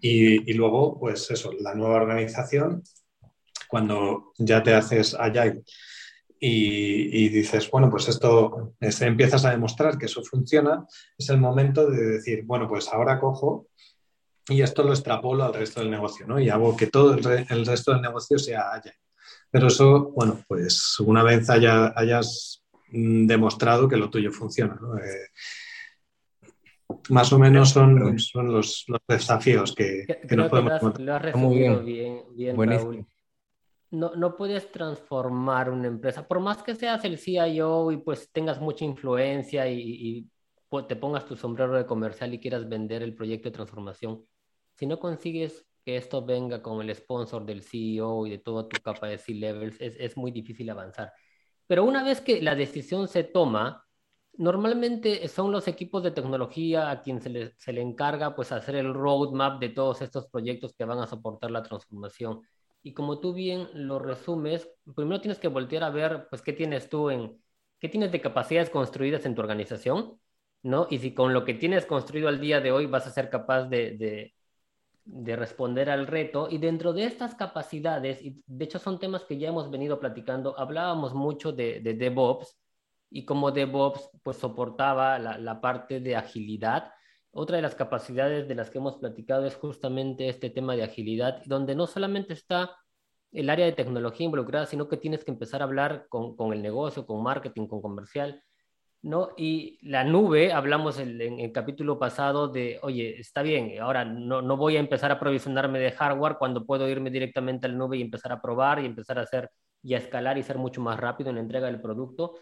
Y, 0.00 0.48
y 0.48 0.54
luego, 0.54 1.00
pues 1.00 1.28
eso, 1.30 1.52
la 1.58 1.74
nueva 1.74 1.96
organización, 1.96 2.82
cuando 3.66 4.32
ya 4.38 4.62
te 4.62 4.74
haces 4.74 5.14
agile 5.14 5.64
y, 6.38 7.28
dices, 7.28 7.70
bueno, 7.70 7.90
pues 7.90 8.08
esto, 8.08 8.74
empiezas 8.80 9.44
a 9.44 9.50
demostrar 9.50 9.96
que 9.96 10.06
eso 10.06 10.22
funciona, 10.22 10.86
es 11.16 11.28
el 11.30 11.38
momento 11.38 11.88
de 11.88 12.04
decir, 12.04 12.44
bueno, 12.44 12.68
pues 12.68 12.88
ahora 12.92 13.18
cojo 13.18 13.68
y 14.48 14.62
esto 14.62 14.82
lo 14.82 14.90
extrapolo 14.90 15.44
al 15.44 15.54
resto 15.54 15.80
del 15.80 15.90
negocio, 15.90 16.26
¿no? 16.26 16.38
Y 16.38 16.50
hago 16.50 16.76
que 16.76 16.86
todo 16.86 17.14
el, 17.14 17.66
resto 17.66 17.92
del 17.92 18.02
negocio 18.02 18.38
sea 18.38 18.72
allá. 18.72 18.92
Pero 19.50 19.68
eso, 19.68 20.10
bueno, 20.10 20.44
pues 20.46 21.00
una 21.00 21.22
vez 21.22 21.48
hayas 21.50 22.64
mm, 22.90 23.26
demostrado 23.26 23.88
que 23.88 23.96
lo 23.96 24.10
tuyo 24.10 24.30
funciona, 24.30 24.78
¿no? 24.80 24.98
Eh, 24.98 25.30
más 27.08 27.32
o 27.32 27.38
menos 27.38 27.70
son, 27.70 28.18
son 28.18 28.52
los, 28.52 28.86
desafíos 29.08 29.74
que, 29.74 30.04
que 30.28 30.36
nos 30.36 30.48
podemos 30.48 30.80
lo 30.82 31.38
Muy 31.38 31.58
bien, 31.58 31.84
bien, 31.84 32.22
bien 32.36 33.06
no, 33.96 34.14
no, 34.14 34.36
puedes 34.36 34.70
transformar 34.70 35.70
una 35.70 35.88
empresa, 35.88 36.26
por 36.28 36.40
más 36.40 36.62
que 36.62 36.74
seas 36.74 37.04
el 37.04 37.18
CIO 37.18 37.90
y 37.92 37.96
pues 37.98 38.30
tengas 38.32 38.60
mucha 38.60 38.84
influencia 38.84 39.68
y, 39.68 40.28
te 40.88 40.96
pongas 40.96 41.24
tu 41.24 41.36
sombrero 41.36 41.74
de 41.74 41.86
comercial 41.86 42.34
y 42.34 42.40
quieras 42.40 42.68
vender 42.68 43.02
el 43.02 43.14
proyecto 43.14 43.48
de 43.48 43.54
transformación, 43.54 44.26
si 44.74 44.86
no 44.86 44.98
consigues 44.98 45.66
que 45.84 45.96
esto 45.96 46.24
venga 46.24 46.62
con 46.62 46.82
el 46.82 46.94
sponsor 46.94 47.46
del 47.46 47.62
CEO 47.62 48.26
y 48.26 48.30
de 48.30 48.38
toda 48.38 48.68
tu 48.68 48.80
capa 48.82 49.06
de 49.06 49.16
C-levels, 49.16 49.80
es, 49.80 49.96
es 49.98 50.16
muy 50.18 50.32
difícil 50.32 50.68
avanzar. 50.68 51.12
Pero 51.66 51.84
una 51.84 52.04
vez 52.04 52.20
que 52.20 52.42
la 52.42 52.54
decisión 52.54 53.08
se 53.08 53.24
toma, 53.24 53.86
normalmente 54.36 55.26
son 55.28 55.50
los 55.50 55.66
equipos 55.68 56.02
de 56.02 56.10
tecnología 56.10 56.90
a 56.90 57.00
quien 57.00 57.22
se 57.22 57.30
le, 57.30 57.54
se 57.56 57.72
le 57.72 57.80
encarga 57.80 58.34
pues 58.34 58.52
hacer 58.52 58.76
el 58.76 58.92
roadmap 58.92 59.60
de 59.60 59.70
todos 59.70 60.02
estos 60.02 60.26
proyectos 60.28 60.74
que 60.74 60.84
van 60.84 60.98
a 60.98 61.06
soportar 61.06 61.50
la 61.50 61.62
transformación 61.62 62.42
y 62.86 62.94
como 62.94 63.18
tú 63.18 63.34
bien 63.34 63.66
lo 63.74 63.98
resumes, 63.98 64.70
primero 64.94 65.20
tienes 65.20 65.40
que 65.40 65.48
voltear 65.48 65.82
a 65.82 65.90
ver, 65.90 66.28
pues, 66.30 66.40
qué 66.40 66.52
tienes 66.52 66.88
tú 66.88 67.10
en, 67.10 67.36
qué 67.80 67.88
tienes 67.88 68.12
de 68.12 68.20
capacidades 68.20 68.70
construidas 68.70 69.26
en 69.26 69.34
tu 69.34 69.40
organización, 69.40 70.20
¿no? 70.62 70.86
Y 70.88 70.98
si 70.98 71.12
con 71.12 71.34
lo 71.34 71.44
que 71.44 71.54
tienes 71.54 71.84
construido 71.84 72.28
al 72.28 72.40
día 72.40 72.60
de 72.60 72.70
hoy 72.70 72.86
vas 72.86 73.08
a 73.08 73.10
ser 73.10 73.28
capaz 73.28 73.64
de, 73.64 73.96
de, 73.96 74.34
de 75.04 75.34
responder 75.34 75.90
al 75.90 76.06
reto. 76.06 76.46
Y 76.48 76.58
dentro 76.58 76.92
de 76.92 77.06
estas 77.06 77.34
capacidades, 77.34 78.22
y 78.22 78.40
de 78.46 78.64
hecho 78.64 78.78
son 78.78 79.00
temas 79.00 79.24
que 79.24 79.36
ya 79.36 79.48
hemos 79.48 79.68
venido 79.68 79.98
platicando, 79.98 80.56
hablábamos 80.56 81.12
mucho 81.12 81.50
de, 81.50 81.80
de 81.80 81.94
DevOps, 81.94 82.56
y 83.10 83.24
como 83.24 83.50
DevOps, 83.50 84.10
pues 84.22 84.36
soportaba 84.36 85.18
la 85.18 85.60
parte 85.60 85.98
de 85.98 86.14
agilidad, 86.14 86.92
otra 87.36 87.56
de 87.56 87.62
las 87.62 87.74
capacidades 87.74 88.48
de 88.48 88.54
las 88.54 88.70
que 88.70 88.78
hemos 88.78 88.96
platicado 88.96 89.46
es 89.46 89.54
justamente 89.54 90.28
este 90.28 90.50
tema 90.50 90.74
de 90.74 90.84
agilidad, 90.84 91.42
donde 91.44 91.74
no 91.74 91.86
solamente 91.86 92.32
está 92.32 92.76
el 93.32 93.50
área 93.50 93.66
de 93.66 93.72
tecnología 93.72 94.24
involucrada, 94.24 94.66
sino 94.66 94.88
que 94.88 94.96
tienes 94.96 95.24
que 95.24 95.30
empezar 95.30 95.60
a 95.60 95.64
hablar 95.64 96.06
con, 96.08 96.52
el 96.52 96.62
negocio, 96.62 97.06
con 97.06 97.22
marketing, 97.22 97.66
con 97.66 97.82
comercial, 97.82 98.42
¿no? 99.02 99.30
Y 99.36 99.78
la 99.88 100.04
nube, 100.04 100.52
hablamos 100.52 100.98
en, 100.98 101.20
el 101.20 101.52
capítulo 101.52 101.98
pasado 101.98 102.48
de, 102.48 102.78
oye, 102.82 103.20
está 103.20 103.42
bien, 103.42 103.78
ahora 103.80 104.04
no, 104.04 104.40
no 104.42 104.56
voy 104.56 104.76
a 104.76 104.80
empezar 104.80 105.12
a 105.12 105.20
provisionarme 105.20 105.78
de 105.78 105.92
hardware 105.92 106.36
cuando 106.38 106.64
puedo 106.64 106.88
irme 106.88 107.10
directamente 107.10 107.66
a 107.66 107.70
la 107.70 107.76
nube 107.76 107.98
y 107.98 108.02
empezar 108.02 108.32
a 108.32 108.40
probar 108.40 108.80
y 108.80 108.86
empezar 108.86 109.18
a 109.18 109.22
hacer 109.22 109.50
y 109.82 109.94
a 109.94 109.98
escalar 109.98 110.38
y 110.38 110.42
ser 110.42 110.58
mucho 110.58 110.80
más 110.80 110.98
rápido 110.98 111.30
en 111.30 111.36
la 111.36 111.42
entrega 111.42 111.66
del 111.66 111.80
producto. 111.80 112.36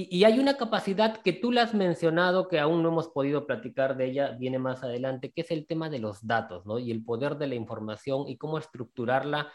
Y, 0.00 0.22
hay 0.22 0.38
una 0.38 0.56
capacidad 0.56 1.22
que 1.22 1.32
tú 1.32 1.50
la 1.50 1.62
has 1.62 1.74
mencionado, 1.74 2.46
que 2.46 2.60
aún 2.60 2.84
no 2.84 2.90
hemos 2.90 3.08
podido 3.08 3.48
platicar 3.48 3.96
de 3.96 4.04
ella, 4.06 4.30
viene 4.38 4.60
más 4.60 4.84
adelante, 4.84 5.32
que 5.32 5.40
es 5.40 5.50
el 5.50 5.66
tema 5.66 5.90
de 5.90 5.98
los 5.98 6.24
datos, 6.24 6.64
¿no? 6.66 6.78
Y 6.78 6.92
el 6.92 7.04
poder 7.04 7.36
de 7.36 7.48
la 7.48 7.56
información 7.56 8.28
y 8.28 8.36
cómo 8.36 8.58
estructurarla, 8.58 9.52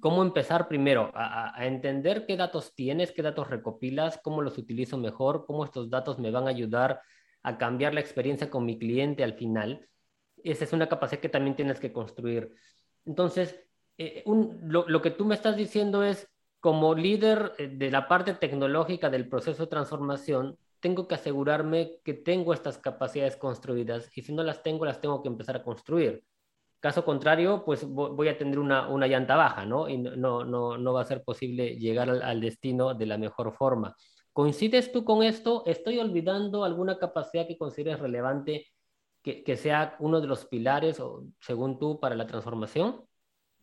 cómo 0.00 0.22
empezar 0.22 0.66
primero 0.66 1.12
a, 1.14 1.52
entender 1.66 2.24
qué 2.24 2.38
datos 2.38 2.74
tienes, 2.74 3.12
qué 3.12 3.20
datos 3.20 3.50
recopilas, 3.50 4.18
cómo 4.22 4.40
los 4.40 4.56
utilizo 4.56 4.96
mejor, 4.96 5.44
cómo 5.44 5.66
estos 5.66 5.90
datos 5.90 6.18
me 6.18 6.30
van 6.30 6.46
a 6.46 6.50
ayudar 6.50 7.02
a 7.42 7.58
cambiar 7.58 7.92
la 7.92 8.00
experiencia 8.00 8.48
con 8.48 8.64
mi 8.64 8.78
cliente 8.78 9.24
al 9.24 9.34
final. 9.34 9.86
Esa 10.42 10.64
es 10.64 10.72
una 10.72 10.88
capacidad 10.88 11.20
que 11.20 11.28
también 11.28 11.54
tienes 11.54 11.80
que 11.80 11.92
construir. 11.92 12.50
Entonces, 13.04 13.60
eh, 13.98 14.24
lo 14.24 15.02
que 15.02 15.10
tú 15.10 15.26
me 15.26 15.34
estás 15.34 15.54
diciendo 15.54 16.02
es, 16.02 16.26
como 16.60 16.94
líder 16.94 17.52
eh, 17.58 17.68
de 17.68 17.90
la 17.90 18.08
parte 18.08 18.34
tecnológica 18.34 19.10
del 19.10 19.28
proceso 19.28 19.64
de 19.64 19.70
transformación, 19.70 20.58
tengo 20.80 21.08
que 21.08 21.14
asegurarme 21.14 21.98
que 22.04 22.14
tengo 22.14 22.52
estas 22.52 22.78
capacidades 22.78 23.36
construidas 23.36 24.10
y 24.16 24.22
si 24.22 24.32
no 24.32 24.42
las 24.42 24.62
tengo, 24.62 24.84
las 24.84 25.00
tengo 25.00 25.22
que 25.22 25.28
empezar 25.28 25.56
a 25.56 25.62
construir. 25.62 26.24
Caso 26.80 27.04
contrario, 27.04 27.64
pues 27.64 27.84
voy 27.86 28.28
a 28.28 28.38
tener 28.38 28.58
una, 28.58 28.88
una 28.88 29.06
llanta 29.06 29.34
baja, 29.34 29.64
¿no? 29.64 29.88
Y 29.88 29.96
no, 29.98 30.44
no, 30.44 30.76
no 30.78 30.92
va 30.92 31.00
a 31.00 31.04
ser 31.04 31.24
posible 31.24 31.76
llegar 31.76 32.10
al, 32.10 32.40
destino 32.40 32.94
de 32.94 33.06
la 33.06 33.18
mejor 33.18 33.52
forma. 33.52 33.96
¿Coincides 34.32 34.92
tú 34.92 35.04
con 35.04 35.22
esto? 35.22 35.64
¿Estoy 35.66 35.98
olvidando 35.98 36.64
alguna 36.64 36.98
capacidad 36.98 37.46
que 37.46 37.56
consideres 37.56 37.98
relevante 37.98 38.66
que, 39.22 39.42
que 39.42 39.56
sea 39.56 39.96
uno 39.98 40.20
de 40.20 40.28
los 40.28 40.44
pilares, 40.46 41.00
o, 41.00 41.24
según 41.40 41.78
tú, 41.78 41.98
para 41.98 42.14
la 42.14 42.26
transformación? 42.26 43.02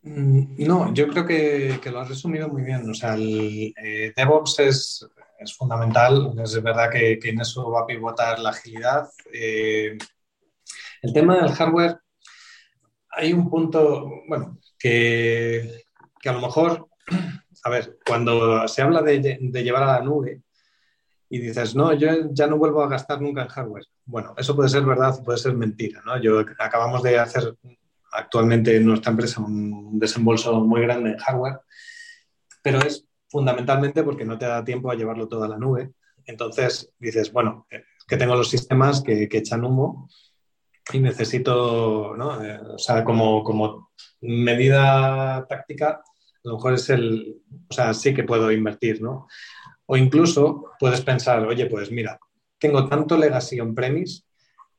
Mm, 0.04 0.56
no, 0.66 0.92
yo 0.92 1.08
creo 1.08 1.26
que, 1.26 1.80
lo 1.90 2.00
has 2.00 2.08
resumido 2.08 2.48
muy 2.48 2.62
bien. 2.62 2.88
O 2.88 2.94
sea, 2.94 3.14
el 3.14 3.74
eh, 3.82 4.12
DevOps 4.14 4.58
es, 4.60 5.08
fundamental. 5.56 6.32
Es 6.42 6.62
verdad 6.62 6.90
que, 6.90 7.18
en 7.22 7.40
eso 7.40 7.70
va 7.70 7.80
a 7.80 7.86
pivotar 7.86 8.38
la 8.38 8.50
agilidad. 8.50 9.08
Eh, 9.32 9.96
el 11.02 11.12
tema 11.12 11.36
del 11.36 11.52
hardware, 11.52 11.98
hay 13.10 13.32
un 13.32 13.48
punto, 13.50 14.22
bueno, 14.28 14.58
que, 14.78 15.84
a 16.24 16.32
lo 16.32 16.40
mejor, 16.40 16.88
a 17.64 17.70
ver, 17.70 17.98
cuando 18.06 18.66
se 18.68 18.82
habla 18.82 19.02
de, 19.02 19.38
llevar 19.62 19.84
a 19.84 19.98
la 19.98 20.00
nube 20.00 20.42
y 21.30 21.38
dices, 21.38 21.74
no, 21.74 21.92
yo 21.94 22.08
ya 22.32 22.46
no 22.46 22.58
vuelvo 22.58 22.82
a 22.82 22.88
gastar 22.88 23.20
nunca 23.20 23.42
en 23.42 23.48
hardware. 23.48 23.84
Bueno, 24.04 24.34
eso 24.36 24.54
puede 24.54 24.68
ser 24.68 24.84
verdad, 24.84 25.22
puede 25.24 25.38
ser 25.38 25.54
mentira, 25.54 26.02
¿no? 26.04 26.20
Yo 26.20 26.40
acabamos 26.58 27.02
de 27.02 27.18
hacer 27.18 27.54
actualmente 28.14 28.76
en 28.76 28.86
nuestra 28.86 29.10
empresa 29.10 29.40
un 29.40 29.98
desembolso 29.98 30.60
muy 30.60 30.82
grande 30.82 31.10
en 31.10 31.18
hardware, 31.18 31.60
pero 32.62 32.78
es 32.80 33.06
fundamentalmente 33.28 34.02
porque 34.02 34.24
no 34.24 34.38
te 34.38 34.46
da 34.46 34.64
tiempo 34.64 34.90
a 34.90 34.94
llevarlo 34.94 35.28
todo 35.28 35.44
a 35.44 35.48
la 35.48 35.58
nube. 35.58 35.92
Entonces 36.24 36.92
dices, 36.98 37.32
bueno, 37.32 37.66
eh, 37.70 37.84
que 38.06 38.16
tengo 38.16 38.36
los 38.36 38.48
sistemas 38.48 39.02
que, 39.02 39.28
echan 39.30 39.64
humo 39.64 40.08
y 40.92 41.00
necesito, 41.00 42.14
¿no? 42.16 42.44
Eh, 42.44 42.58
o 42.60 42.78
sea, 42.78 43.04
como, 43.04 43.42
como 43.42 43.90
medida 44.20 45.46
táctica, 45.48 45.88
a 45.88 46.02
lo 46.48 46.54
mejor 46.56 46.74
es 46.74 46.90
el, 46.90 47.42
o 47.68 47.72
sea, 47.72 47.92
sí 47.94 48.14
que 48.14 48.24
puedo 48.24 48.52
invertir, 48.52 49.02
¿no? 49.02 49.26
O 49.86 49.96
incluso 49.96 50.70
puedes 50.78 51.00
pensar, 51.00 51.44
oye, 51.46 51.66
pues 51.66 51.90
mira, 51.90 52.18
tengo 52.58 52.88
tanto 52.88 53.16
legacy 53.16 53.60
on-premise 53.60 54.22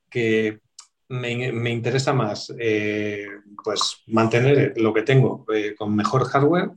que 0.09 0.59
me, 1.09 1.69
interesa 1.69 2.13
más 2.13 2.53
eh, 2.59 3.27
pues 3.63 4.03
mantener 4.07 4.73
lo 4.77 4.93
que 4.93 5.03
tengo 5.03 5.45
eh, 5.53 5.75
con 5.75 5.95
mejor 5.95 6.25
hardware 6.25 6.71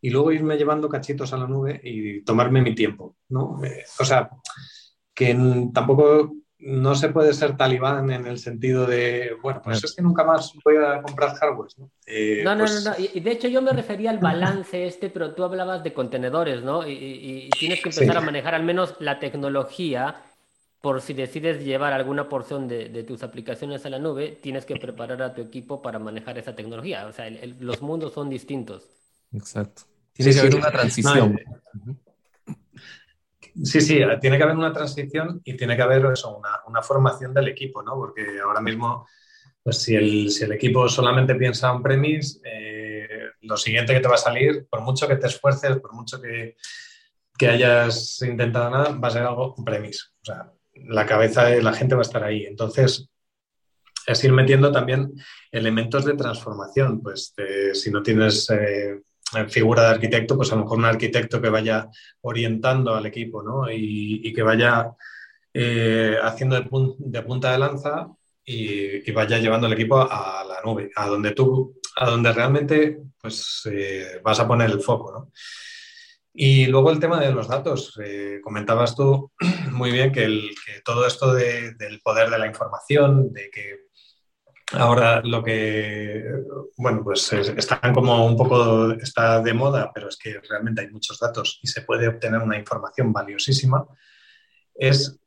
y 0.00 0.10
luego 0.10 0.32
irme 0.32 0.56
llevando 0.56 0.88
cachitos 0.88 1.32
a 1.32 1.38
la 1.38 1.46
nube 1.46 1.80
y 1.82 2.22
tomarme 2.22 2.62
mi 2.62 2.74
tiempo, 2.74 3.16
¿no? 3.28 3.60
Eh, 3.64 3.84
o 3.98 4.04
sea, 4.04 4.30
que 5.12 5.36
tampoco 5.74 6.32
no 6.60 6.94
se 6.94 7.10
puede 7.10 7.34
ser 7.34 7.56
talibán 7.56 8.10
en 8.10 8.26
el 8.26 8.38
sentido 8.38 8.86
de, 8.86 9.36
bueno, 9.42 9.60
pues 9.62 9.82
es 9.82 9.94
que 9.94 10.02
nunca 10.02 10.24
más 10.24 10.52
voy 10.64 10.76
a 10.76 11.02
comprar 11.02 11.34
hardware, 11.34 11.70
¿no? 11.76 11.90
no, 12.44 12.54
no, 12.54 12.64
pues 12.64 12.84
no, 12.84 12.92
Y 12.98 13.20
de 13.20 13.30
hecho 13.30 13.48
yo 13.48 13.62
me 13.62 13.72
refería 13.72 14.10
al 14.10 14.18
balance 14.18 14.86
este, 14.86 15.10
pero 15.10 15.34
tú 15.34 15.44
hablabas 15.44 15.82
de 15.84 15.92
contenedores, 15.92 16.62
¿no? 16.62 16.86
Y, 16.86 17.50
tienes 17.58 17.82
que 17.82 17.90
empezar 17.90 18.16
a 18.16 18.20
manejar 18.20 18.54
al 18.54 18.64
menos 18.64 18.94
la 19.00 19.18
tecnología 19.18 20.16
por 20.80 21.00
si 21.00 21.12
decides 21.12 21.64
llevar 21.64 21.92
alguna 21.92 22.28
porción 22.28 22.68
de, 22.68 23.02
tus 23.02 23.22
aplicaciones 23.22 23.84
a 23.84 23.90
la 23.90 23.98
nube, 23.98 24.38
tienes 24.40 24.64
que 24.64 24.76
preparar 24.76 25.22
a 25.22 25.34
tu 25.34 25.42
equipo 25.42 25.82
para 25.82 25.98
manejar 25.98 26.38
esa 26.38 26.54
tecnología. 26.54 27.06
O 27.06 27.12
sea, 27.12 27.28
los 27.60 27.82
mundos 27.82 28.12
son 28.12 28.30
distintos. 28.30 28.84
Exacto. 29.32 29.82
Tiene 30.12 30.32
que 30.32 30.40
haber 30.40 30.54
una 30.54 30.70
transición. 30.70 31.38
Sí, 33.64 33.80
sí, 33.80 34.00
tiene 34.20 34.36
que 34.36 34.42
haber 34.44 34.56
una 34.56 34.72
transición 34.72 35.40
y 35.44 35.56
tiene 35.56 35.74
que 35.74 35.82
haber 35.82 36.04
eso, 36.06 36.40
una, 36.66 36.82
formación 36.82 37.34
del 37.34 37.48
equipo, 37.48 37.82
¿no? 37.82 37.94
Porque 37.94 38.38
ahora 38.40 38.60
mismo, 38.60 39.08
pues 39.62 39.78
si 39.78 39.96
el, 39.96 40.30
si 40.30 40.44
el 40.44 40.52
equipo 40.52 40.88
solamente 40.88 41.34
piensa 41.34 41.72
en 41.72 41.82
premis, 41.82 42.40
eh, 42.44 43.30
lo 43.40 43.56
siguiente 43.56 43.94
que 43.94 44.00
te 44.00 44.08
va 44.08 44.14
a 44.14 44.18
salir, 44.18 44.68
por 44.70 44.82
mucho 44.82 45.08
que 45.08 45.16
te 45.16 45.26
esfuerces, 45.26 45.76
por 45.78 45.92
mucho 45.92 46.20
que, 46.20 46.56
que 47.36 47.48
hayas 47.48 48.22
intentado 48.22 48.70
nada, 48.70 48.90
va 48.90 49.08
a 49.08 49.10
ser 49.10 49.22
algo 49.22 49.56
premis. 49.64 50.12
O 50.22 50.24
sea, 50.24 50.52
la 50.86 51.06
cabeza 51.06 51.44
de 51.44 51.62
la 51.62 51.72
gente 51.72 51.94
va 51.94 52.00
a 52.00 52.02
estar 52.02 52.22
ahí. 52.24 52.44
Entonces, 52.46 53.08
es 54.06 54.24
ir 54.24 54.32
metiendo 54.32 54.72
también 54.72 55.12
elementos 55.52 56.04
de 56.04 56.14
transformación. 56.14 57.02
Pues 57.02 57.34
si 57.74 57.90
no 57.90 58.02
tienes 58.02 58.48
eh, 58.50 59.00
figura 59.48 59.82
de 59.82 59.88
arquitecto, 59.90 60.36
pues 60.36 60.50
a 60.52 60.56
lo 60.56 60.62
mejor 60.62 60.78
un 60.78 60.86
arquitecto 60.86 61.40
que 61.40 61.50
vaya 61.50 61.88
orientando 62.22 62.94
al 62.94 63.06
equipo 63.06 63.42
¿no? 63.42 63.70
y, 63.70 64.32
que 64.32 64.42
vaya 64.42 64.92
eh, 65.52 66.16
haciendo 66.22 66.56
de, 66.56 67.22
punta 67.22 67.52
de 67.52 67.58
lanza 67.58 68.08
y, 68.44 69.10
vaya 69.12 69.38
llevando 69.38 69.66
el 69.66 69.74
equipo 69.74 70.00
a 70.00 70.44
la 70.48 70.60
nube, 70.64 70.90
a 70.96 71.06
donde 71.06 71.32
tú, 71.32 71.78
a 71.96 72.08
donde 72.08 72.32
realmente 72.32 72.98
pues, 73.20 73.68
eh, 73.70 74.20
vas 74.24 74.40
a 74.40 74.48
poner 74.48 74.70
el 74.70 74.80
foco. 74.80 75.12
¿no? 75.12 75.32
Y 76.32 76.66
luego 76.66 76.90
el 76.90 77.00
tema 77.00 77.20
de 77.20 77.32
los 77.32 77.48
datos. 77.48 77.98
Eh, 78.02 78.40
comentabas 78.42 78.94
tú 78.94 79.32
muy 79.72 79.90
bien 79.90 80.12
que, 80.12 80.50
todo 80.84 81.06
esto 81.06 81.32
del 81.32 82.00
poder 82.02 82.30
de 82.30 82.38
la 82.38 82.46
información, 82.46 83.32
de 83.32 83.50
que 83.50 83.88
ahora 84.72 85.22
lo 85.22 85.42
que, 85.42 86.24
bueno, 86.76 87.02
pues 87.02 87.32
están 87.32 87.94
como 87.94 88.26
un 88.26 88.36
poco, 88.36 88.92
está 88.92 89.40
de 89.40 89.54
moda, 89.54 89.90
pero 89.94 90.08
es 90.08 90.16
que 90.16 90.40
realmente 90.40 90.82
hay 90.82 90.90
muchos 90.90 91.18
datos 91.18 91.58
y 91.62 91.68
se 91.68 91.82
puede 91.82 92.08
obtener 92.08 92.40
una 92.40 92.58
información 92.58 93.12
valiosísima, 93.12 93.86
es, 94.74 95.18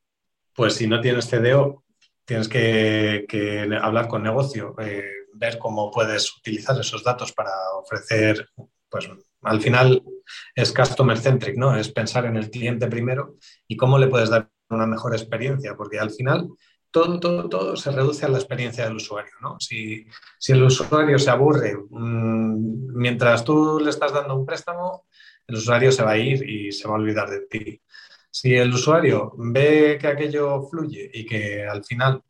pues 0.54 0.76
si 0.76 0.88
no 0.88 1.02
tienes 1.02 1.28
CDO, 1.28 1.84
tienes 2.26 2.48
que, 2.48 3.68
hablar 3.82 4.08
con 4.08 4.24
negocio, 4.24 4.76
eh, 4.80 5.04
ver 5.34 5.58
cómo 5.58 5.92
puedes 5.92 6.36
utilizar 6.38 6.80
esos 6.80 7.04
datos 7.04 7.34
para 7.34 7.52
ofrecer, 7.80 8.48
pues 8.90 9.10
al 9.41 9.62
final 9.62 10.04
es 10.56 10.71
customer 10.71 11.17
centric, 11.17 11.58
¿no? 11.58 11.75
Es 11.75 11.89
pensar 11.89 12.25
en 12.25 12.38
el 12.38 12.49
cliente 12.49 12.88
primero 12.88 13.36
y 13.67 13.75
cómo 13.75 13.97
le 13.97 14.08
puedes 14.08 14.30
dar 14.30 14.49
una 14.69 14.86
mejor 14.86 15.13
experiencia, 15.13 15.75
porque 15.75 15.99
al 15.99 16.12
final 16.12 16.47
todo, 16.91 17.19
todo, 17.19 17.49
todo 17.49 17.75
se 17.75 17.91
reduce 17.91 18.25
a 18.25 18.30
la 18.30 18.38
experiencia 18.38 18.84
del 18.86 18.97
usuario, 18.97 19.32
¿no? 19.41 19.58
Si, 19.60 20.06
el 20.47 20.63
usuario 20.63 21.17
se 21.17 21.30
aburre 21.30 21.75
mm, 21.89 22.97
mientras 22.97 23.43
tú 23.43 23.80
le 23.80 23.89
estás 23.89 24.13
dando 24.13 24.36
un 24.36 24.45
préstamo, 24.45 25.06
el 25.47 25.56
usuario 25.56 25.91
se 25.91 26.04
va 26.04 26.12
a 26.12 26.17
ir 26.17 26.47
y 26.47 26.71
se 26.71 26.88
va 26.88 26.95
a 26.95 26.97
olvidar 26.97 27.30
de 27.30 27.41
ti. 27.47 27.82
Si 28.30 28.54
el 28.56 28.73
usuario 28.73 29.34
ve 29.38 29.97
que 29.99 30.08
aquello 30.08 30.62
fluye 30.69 31.10
y 31.13 31.25
que 31.25 31.65
al 31.65 31.84
final 31.84 32.21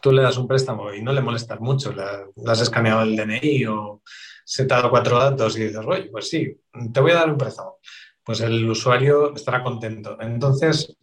tú 0.00 0.12
le 0.12 0.22
das 0.22 0.38
un 0.38 0.48
préstamo 0.48 0.92
y 0.92 1.02
no 1.02 1.12
le 1.12 1.20
molestas 1.20 1.60
mucho, 1.60 1.92
le, 1.92 2.02
has 2.50 2.60
escaneado 2.60 3.02
el 3.02 3.16
DNI 3.16 3.66
o 3.66 4.02
se 4.44 4.66
te 4.66 4.74
ha 4.74 4.78
dado 4.78 4.90
cuatro 4.90 5.18
datos 5.18 5.56
y 5.56 5.64
dices, 5.64 5.84
oye, 5.84 6.08
pues 6.10 6.28
sí, 6.28 6.56
te 6.92 7.00
voy 7.00 7.12
a 7.12 7.16
dar 7.16 7.30
un 7.30 7.38
préstamo. 7.38 7.78
Pues 8.22 8.40
el 8.40 8.68
usuario 8.68 9.34
estará 9.34 9.62
contento. 9.62 10.16
Entonces, 10.20 10.96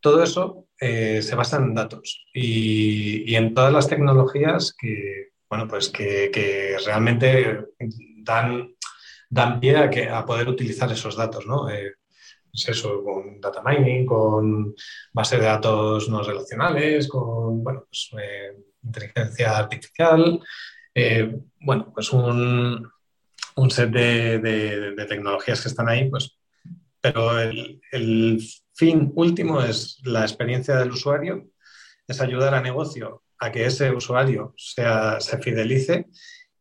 todo 0.00 0.22
eso 0.22 0.68
eh, 0.80 1.20
se 1.22 1.34
basa 1.34 1.58
en 1.58 1.74
datos 1.74 2.26
y, 2.32 3.34
en 3.34 3.54
todas 3.54 3.72
las 3.72 3.88
tecnologías 3.88 4.74
que, 4.78 5.28
bueno, 5.48 5.68
pues 5.68 5.90
que, 5.90 6.76
realmente 6.84 7.66
dan, 8.22 8.74
dan 9.28 9.60
pie 9.60 9.76
a, 9.76 9.90
que, 9.90 10.08
a 10.08 10.24
poder 10.24 10.48
utilizar 10.48 10.90
esos 10.90 11.16
datos, 11.16 11.46
¿no? 11.46 11.68
Eh, 11.68 11.94
es 12.52 12.68
eso, 12.68 13.02
con 13.04 13.40
data 13.40 13.62
mining, 13.64 14.06
con 14.06 14.74
base 15.12 15.36
de 15.36 15.44
datos 15.44 16.08
no 16.08 16.22
relacionales, 16.22 17.08
con, 17.08 17.62
bueno, 17.62 17.84
pues, 17.88 18.10
eh, 18.20 18.56
inteligencia 18.82 19.58
artificial, 19.58 20.40
eh, 20.94 21.36
bueno, 21.60 21.92
pues 21.94 22.12
un, 22.12 22.90
set 23.70 23.90
de, 23.90 25.06
tecnologías 25.08 25.60
que 25.60 25.68
están 25.68 25.88
ahí, 25.88 26.08
pues, 26.08 26.38
pero 27.00 27.38
el, 27.38 28.40
fin 28.74 29.12
último 29.14 29.60
es 29.60 30.00
la 30.04 30.22
experiencia 30.22 30.76
del 30.76 30.92
usuario, 30.92 31.48
es 32.08 32.20
ayudar 32.22 32.54
a 32.54 32.62
negocio 32.62 33.24
a 33.38 33.52
que 33.52 33.66
ese 33.66 33.90
usuario 33.90 34.54
sea, 34.56 35.20
se 35.20 35.36
fidelice 35.36 36.06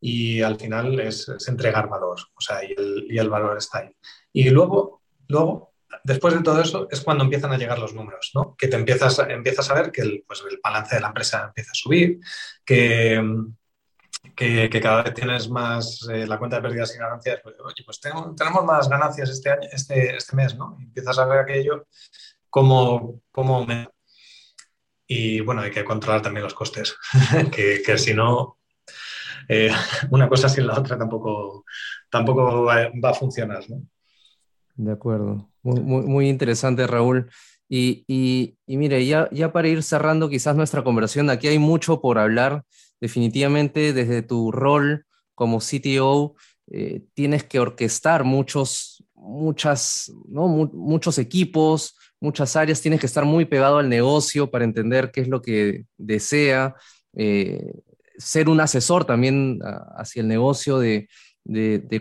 y 0.02 0.42
al 0.42 0.58
final 0.60 1.00
es, 1.00 1.32
entregar 1.48 1.88
valor, 1.88 2.20
o 2.36 2.42
sea, 2.42 2.64
y 2.64 2.74
el, 2.78 3.08
y 3.10 3.18
el, 3.18 3.30
valor 3.30 3.58
está 3.58 3.80
ahí. 3.80 3.92
Y 4.34 4.50
luego, 4.50 5.02
luego, 5.30 5.74
después 6.04 6.34
de 6.34 6.42
todo 6.42 6.62
eso, 6.62 6.90
es 6.92 7.00
cuando 7.02 7.24
empiezan 7.24 7.54
a 7.54 7.58
llegar 7.58 7.80
los 7.80 7.94
números, 7.94 8.32
¿no? 8.34 8.56
Que 8.58 8.68
te 8.68 8.76
empiezas, 8.76 9.18
empiezas 9.20 9.70
a 9.70 9.74
ver 9.74 9.92
que 9.92 10.02
el, 10.02 10.24
pues, 10.28 10.44
el 10.50 10.60
balance 10.62 10.96
de 10.96 11.02
la 11.02 11.08
empresa 11.08 11.46
empieza 11.48 11.72
a 11.72 11.76
subir, 11.76 12.20
que, 12.66 13.22
que, 14.40 14.80
cada 14.82 15.04
vez 15.04 15.14
tienes 15.14 15.50
más 15.50 16.08
eh, 16.10 16.26
la 16.26 16.38
cuenta 16.38 16.56
de 16.56 16.62
pérdidas 16.62 16.96
y 16.96 16.98
ganancias, 16.98 17.42
pues, 17.44 17.56
oye, 17.60 17.84
pues 17.86 18.00
tenemos, 18.00 18.66
más 18.66 18.88
ganancias 18.88 19.30
este, 19.30 19.50
año, 19.50 19.68
este, 19.70 20.16
este 20.16 20.36
mes, 20.36 20.56
¿no? 20.56 20.78
Empiezas 20.80 21.20
a 21.20 21.26
ver 21.26 21.40
aquello 21.40 21.88
como, 22.50 23.22
Y 25.06 25.42
bueno, 25.42 25.62
hay 25.62 25.72
que 25.72 25.84
controlar 25.84 26.22
también 26.22 26.46
los 26.46 26.54
costes, 26.54 26.96
que, 27.52 27.98
si 27.98 28.14
no, 28.14 28.60
eh, 29.50 29.72
una 30.12 30.30
cosa 30.30 30.48
sin 30.48 30.68
la 30.68 30.80
otra 30.80 30.98
tampoco, 30.98 31.66
tampoco 32.10 32.64
va, 32.64 32.92
a 33.04 33.14
funcionar, 33.14 33.70
¿no? 33.70 33.82
De 34.76 34.94
acuerdo. 34.94 35.50
Muy, 35.64 35.82
muy, 35.82 36.30
interesante, 36.30 36.88
Raúl. 36.88 37.30
Y, 37.68 38.06
y, 38.08 38.58
y, 38.66 38.78
mire, 38.78 39.06
ya, 39.06 39.28
ya 39.32 39.52
para 39.52 39.68
ir 39.68 39.84
cerrando 39.84 40.30
quizás 40.30 40.56
nuestra 40.56 40.82
conversación, 40.86 41.30
aquí 41.30 41.50
hay 41.50 41.60
mucho 41.60 42.00
por 42.00 42.18
hablar 42.18 42.64
definitivamente 43.00 43.94
desde 43.94 44.22
tu 44.22 44.52
rol 44.52 45.06
como 45.36 45.60
CTO 45.60 46.36
eh, 46.72 47.02
tienes 47.16 47.44
que 47.44 47.60
orquestar 47.60 48.24
muchos, 48.24 49.04
muchas, 49.16 50.12
muchos 50.28 51.18
equipos, 51.18 51.96
muchas 52.20 52.56
áreas, 52.56 52.82
tienes 52.82 53.00
que 53.00 53.08
estar 53.08 53.26
muy 53.26 53.46
pegado 53.46 53.80
al 53.80 53.90
negocio 53.90 54.52
para 54.52 54.66
entender 54.66 55.10
qué 55.12 55.22
es 55.22 55.28
lo 55.28 55.42
que 55.42 55.86
desea, 55.98 56.76
eh, 57.16 57.74
ser 58.20 58.50
un 58.50 58.62
asesor 58.62 59.06
también 59.06 59.60
hacia 59.98 60.22
el 60.22 60.28
negocio 60.28 60.78
de, 60.78 61.08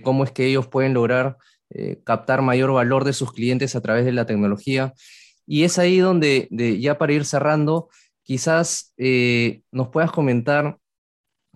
cómo 0.02 0.24
es 0.24 0.32
que 0.32 0.46
ellos 0.46 0.66
pueden 0.66 0.92
lograr 0.92 1.38
eh, 1.70 2.02
captar 2.04 2.42
mayor 2.42 2.72
valor 2.72 3.04
de 3.04 3.14
sus 3.14 3.32
clientes 3.32 3.74
a 3.74 3.80
través 3.80 4.04
de 4.04 4.12
la 4.12 4.26
tecnología. 4.26 4.92
Y 5.46 5.62
es 5.64 5.78
ahí 5.78 5.98
donde, 5.98 6.48
ya 6.78 6.98
para 6.98 7.14
ir 7.14 7.24
cerrando, 7.24 7.88
quizás 8.22 8.92
nos 9.72 9.88
puedas 9.88 10.10
comentar 10.10 10.76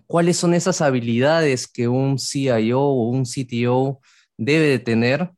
cuáles 0.07 0.37
son 0.37 0.53
esas 0.53 0.81
habilidades 0.81 1.67
que 1.67 1.87
un 1.87 2.17
CIO 2.19 2.81
o 2.81 3.09
un 3.09 3.25
CTO 3.25 3.99
debe 4.37 4.67
de 4.67 4.79
tener 4.79 5.31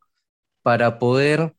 para 0.62 0.99
poder 0.99 1.56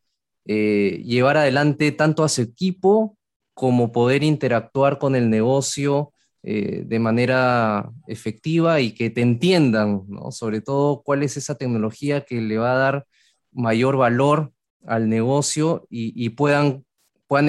eh, 0.46 1.02
llevar 1.04 1.36
adelante 1.36 1.92
tanto 1.92 2.24
a 2.24 2.28
su 2.28 2.42
equipo 2.42 3.16
como 3.54 3.90
poder 3.92 4.22
interactuar 4.22 4.98
con 4.98 5.16
el 5.16 5.30
negocio 5.30 6.12
eh, 6.42 6.84
de 6.86 6.98
manera 7.00 7.90
efectiva 8.06 8.80
y 8.80 8.92
que 8.92 9.10
te 9.10 9.22
entiendan, 9.22 10.06
sobre 10.30 10.60
todo 10.60 11.02
cuál 11.02 11.22
es 11.24 11.36
esa 11.36 11.56
tecnología 11.56 12.20
que 12.20 12.40
le 12.40 12.58
va 12.58 12.72
a 12.74 12.78
dar 12.78 13.06
mayor 13.50 13.96
valor 13.96 14.52
al 14.86 15.08
negocio 15.08 15.86
y, 15.90 16.28
puedan, 16.30 16.84
puedan 17.26 17.48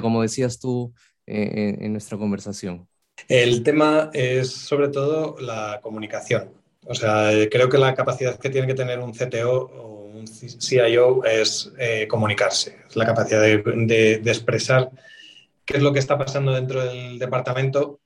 como 0.00 0.22
decías 0.22 0.60
tú 0.60 0.94
eh, 1.26 1.78
en 1.80 1.92
nuestra 1.92 2.16
conversación. 2.18 2.86
El 3.28 3.62
tema 3.62 4.10
es 4.12 4.52
sobre 4.52 4.88
todo 4.88 5.36
la 5.40 5.80
comunicación. 5.82 6.50
O 6.84 6.94
sea, 6.94 7.30
creo 7.50 7.68
que 7.68 7.78
la 7.78 7.94
capacidad 7.94 8.38
que 8.38 8.50
tiene 8.50 8.66
que 8.66 8.74
tener 8.74 8.98
un 8.98 9.12
CTO 9.12 9.70
o 9.72 9.92
un 10.06 10.26
CIO 10.26 11.24
es 11.24 11.72
eh, 11.78 12.06
comunicarse, 12.08 12.76
es 12.88 12.96
la 12.96 13.06
capacidad 13.06 13.40
de, 13.40 14.20
expresar 14.24 14.90
qué 15.64 15.76
es 15.76 15.82
lo 15.82 15.92
que 15.92 16.00
está 16.00 16.18
pasando 16.18 16.52
dentro 16.52 16.84
del 16.84 17.18
departamento 17.18 18.00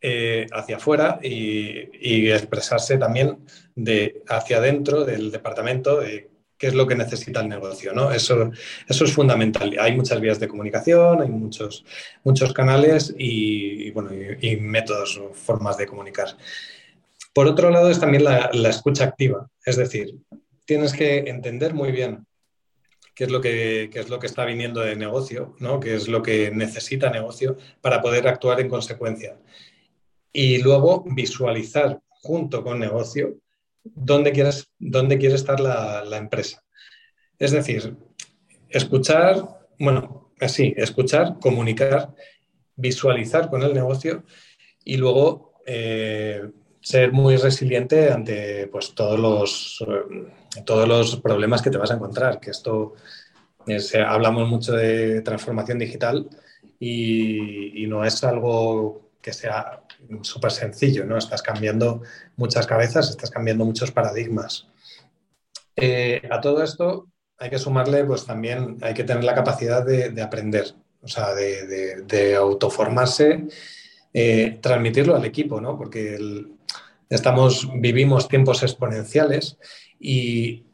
eh, 0.00 0.46
hacia 0.52 0.76
afuera 0.76 1.18
y, 1.22 2.30
expresarse 2.30 2.96
también 2.98 3.38
de 3.74 4.22
hacia 4.28 4.58
adentro 4.58 5.04
del 5.04 5.30
departamento, 5.30 6.00
qué 6.64 6.68
es 6.68 6.74
lo 6.74 6.86
que 6.86 6.94
necesita 6.94 7.42
el 7.42 7.50
negocio. 7.50 7.92
¿no? 7.92 8.10
Eso, 8.10 8.50
eso 8.88 9.04
es 9.04 9.12
fundamental. 9.12 9.76
Hay 9.78 9.94
muchas 9.94 10.18
vías 10.18 10.40
de 10.40 10.48
comunicación, 10.48 11.20
hay 11.20 11.28
muchos, 11.28 11.84
muchos 12.22 12.54
canales 12.54 13.14
y, 13.18 13.90
bueno, 13.90 14.08
y, 14.40 14.56
métodos 14.56 15.18
o 15.18 15.34
formas 15.34 15.76
de 15.76 15.86
comunicar. 15.86 16.28
Por 17.34 17.48
otro 17.48 17.68
lado 17.68 17.90
es 17.90 18.00
también 18.00 18.24
la, 18.24 18.50
escucha 18.66 19.04
activa, 19.04 19.46
es 19.66 19.76
decir, 19.76 20.16
tienes 20.64 20.94
que 20.94 21.18
entender 21.26 21.74
muy 21.74 21.92
bien 21.92 22.24
qué 23.14 23.24
es 23.24 23.30
lo 23.30 23.42
que, 23.42 23.90
es 23.92 24.08
lo 24.08 24.18
que 24.18 24.26
está 24.26 24.46
viniendo 24.46 24.80
de 24.80 24.96
negocio, 24.96 25.56
¿no? 25.58 25.80
qué 25.80 25.96
es 25.96 26.08
lo 26.08 26.22
que 26.22 26.50
necesita 26.50 27.10
negocio 27.10 27.58
para 27.82 28.00
poder 28.00 28.26
actuar 28.26 28.58
en 28.60 28.70
consecuencia. 28.70 29.36
Y 30.32 30.62
luego 30.62 31.04
visualizar 31.06 32.00
junto 32.08 32.64
con 32.64 32.78
negocio 32.80 33.36
dónde, 33.84 34.32
dónde 34.78 35.18
quiere 35.18 35.34
estar 35.34 35.60
la, 35.60 36.16
empresa. 36.16 36.62
Es 37.38 37.52
decir, 37.52 37.96
escuchar, 38.68 39.66
bueno, 39.78 40.32
así, 40.40 40.74
escuchar, 40.76 41.38
comunicar, 41.40 42.14
visualizar 42.76 43.50
con 43.50 43.62
el 43.62 43.74
negocio 43.74 44.24
y 44.84 44.96
luego 44.96 45.54
eh, 45.66 46.50
ser 46.80 47.12
muy 47.12 47.36
resiliente 47.36 48.10
ante 48.10 48.66
pues, 48.68 48.94
todos, 48.94 49.18
los, 49.18 49.84
eh, 49.86 50.62
todos 50.64 50.88
los 50.88 51.16
problemas 51.16 51.62
que 51.62 51.70
te 51.70 51.78
vas 51.78 51.90
a 51.90 51.94
encontrar, 51.94 52.40
que 52.40 52.50
esto 52.50 52.94
hablamos 54.06 54.48
mucho 54.48 54.72
de 54.72 55.22
transformación 55.22 55.78
digital 55.78 56.28
y, 56.78 57.86
no 57.86 58.04
es 58.04 58.24
algo 58.24 59.10
que 59.20 59.32
sea 59.32 59.83
súper 60.22 60.50
sencillo, 60.50 61.04
¿no? 61.04 61.16
Estás 61.16 61.42
cambiando 61.42 62.02
muchas 62.36 62.66
cabezas, 62.66 63.10
estás 63.10 63.30
cambiando 63.30 63.64
muchos 63.64 63.90
paradigmas. 63.90 64.68
Eh, 65.76 66.22
a 66.30 66.40
todo 66.40 66.62
esto 66.62 67.08
hay 67.38 67.50
que 67.50 67.58
sumarle, 67.58 68.04
pues 68.04 68.24
también 68.24 68.78
hay 68.82 68.94
que 68.94 69.04
tener 69.04 69.24
la 69.24 69.34
capacidad 69.34 69.84
de, 69.84 70.22
aprender, 70.22 70.74
o 71.02 71.08
sea, 71.08 71.34
de, 71.34 72.36
autoformarse, 72.36 73.46
eh, 74.12 74.58
transmitirlo 74.62 75.16
al 75.16 75.24
equipo, 75.24 75.60
¿no? 75.60 75.76
Porque 75.76 76.18
estamos, 77.08 77.68
vivimos 77.74 78.28
tiempos 78.28 78.62
exponenciales 78.62 79.58
y 79.98 80.64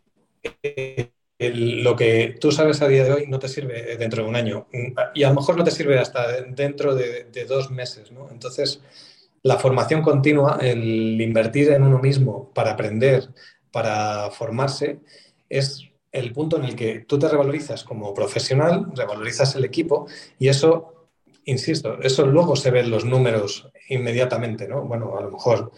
eh, 0.43 1.11
lo 1.55 1.97
que 1.97 2.37
tú 2.39 2.53
sabes 2.53 2.83
a 2.83 2.89
día 2.89 3.05
de 3.05 3.13
hoy 3.13 3.27
no 3.27 3.39
te 3.39 3.49
sirve 3.49 3.97
dentro 3.97 4.23
de 4.23 4.29
un 4.29 4.37
año 4.37 4.67
y 5.15 5.23
a 5.23 5.31
lo 5.31 5.37
mejor 5.37 5.57
no 5.57 5.65
te 5.65 5.71
sirve 5.71 5.99
hasta 5.99 6.43
dentro 6.43 6.95
de, 6.95 7.47
dos 7.49 7.71
meses. 7.71 8.13
¿no? 8.13 8.29
Entonces, 8.31 8.83
la 9.43 9.57
formación 9.57 10.03
continua, 10.03 10.59
el 10.61 11.21
invertir 11.21 11.71
en 11.71 11.83
uno 11.83 11.99
mismo 11.99 12.51
para 12.53 12.73
aprender, 12.73 13.29
para 13.73 14.31
formarse, 14.31 15.01
es 15.49 15.85
el 16.13 16.33
punto 16.33 16.57
en 16.57 16.65
el 16.65 16.75
que 16.75 17.01
tú 17.01 17.19
te 17.19 17.29
revalorizas 17.29 17.85
como 17.85 18.13
profesional, 18.13 18.87
revalorizas 18.95 19.55
el 19.55 19.65
equipo 19.65 20.07
y 20.39 20.49
eso, 20.49 21.09
insisto, 21.45 22.01
eso 22.03 22.27
luego 22.27 22.57
se 22.57 22.71
ve 22.71 22.81
en 22.81 22.91
los 22.91 23.05
números 23.05 23.69
inmediatamente, 23.89 24.67
¿no? 24.69 24.83
Bueno, 24.83 25.17
a 25.17 25.23
lo 25.23 25.31
mejor 25.31 25.73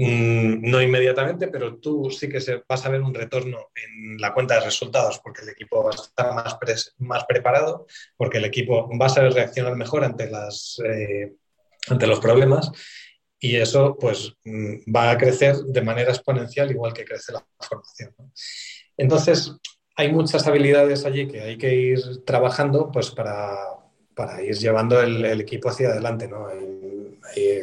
Mm, 0.00 0.70
no 0.70 0.80
inmediatamente, 0.80 1.48
pero 1.48 1.78
tú 1.78 2.08
sí 2.08 2.28
que 2.28 2.40
se, 2.40 2.62
vas 2.68 2.86
a 2.86 2.88
ver 2.88 3.02
un 3.02 3.12
retorno 3.12 3.70
en 3.74 4.16
la 4.18 4.32
cuenta 4.32 4.54
de 4.54 4.60
resultados 4.60 5.18
porque 5.18 5.42
el 5.42 5.48
equipo 5.48 5.82
va 5.82 5.90
a 5.90 5.94
estar 5.94 6.34
más, 6.34 6.56
más 6.98 7.24
preparado, 7.24 7.84
porque 8.16 8.38
el 8.38 8.44
equipo 8.44 8.88
va 8.96 9.06
a 9.06 9.08
saber 9.08 9.32
reaccionar 9.32 9.74
mejor 9.74 10.04
ante, 10.04 10.30
las, 10.30 10.80
eh, 10.84 11.34
ante 11.90 12.06
los 12.06 12.20
problemas 12.20 12.70
y 13.40 13.56
eso 13.56 13.96
pues 13.98 14.34
mm, 14.44 14.92
va 14.94 15.10
a 15.10 15.18
crecer 15.18 15.56
de 15.56 15.82
manera 15.82 16.10
exponencial 16.10 16.70
igual 16.70 16.92
que 16.92 17.04
crece 17.04 17.32
la 17.32 17.44
formación. 17.60 18.14
Entonces, 18.96 19.52
hay 19.96 20.12
muchas 20.12 20.46
habilidades 20.46 21.04
allí 21.04 21.28
que 21.28 21.40
hay 21.40 21.58
que 21.58 21.74
ir 21.74 22.24
trabajando 22.24 22.90
pues 22.90 23.10
para, 23.10 23.56
para 24.14 24.42
ir 24.42 24.56
llevando 24.56 25.00
el, 25.00 25.40
equipo 25.40 25.68
hacia 25.68 25.88
adelante. 25.88 26.28
¿no? 26.28 26.48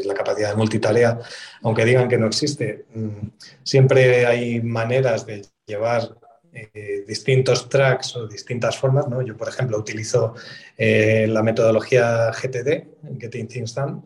la 0.05 0.13
capacidad 0.13 0.51
de 0.51 0.55
multitarea, 0.55 1.19
aunque 1.63 1.83
digan 1.83 2.07
que 2.07 2.17
no 2.17 2.27
existe, 2.27 2.85
mm, 2.93 3.29
siempre 3.63 4.25
hay 4.25 4.61
maneras 4.61 5.25
de 5.25 5.43
llevar 5.65 6.15
eh, 6.53 7.03
distintos 7.05 7.67
tracks 7.67 8.15
o 8.15 8.27
distintas 8.27 8.77
formas. 8.77 9.07
¿no? 9.09 9.21
Yo, 9.21 9.35
por 9.35 9.49
ejemplo, 9.49 9.77
utilizo 9.77 10.35
eh, 10.77 11.27
la 11.27 11.43
metodología 11.43 12.31
GTD, 12.31 13.19
Getting 13.19 13.47
Things 13.47 13.75
Done, 13.75 14.01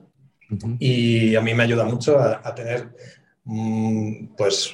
y 0.79 1.35
a 1.35 1.41
mí 1.41 1.53
me 1.53 1.63
ayuda 1.63 1.85
mucho 1.85 2.19
a, 2.19 2.55
tener 2.55 2.89
mm, 3.43 4.35
pues 4.37 4.73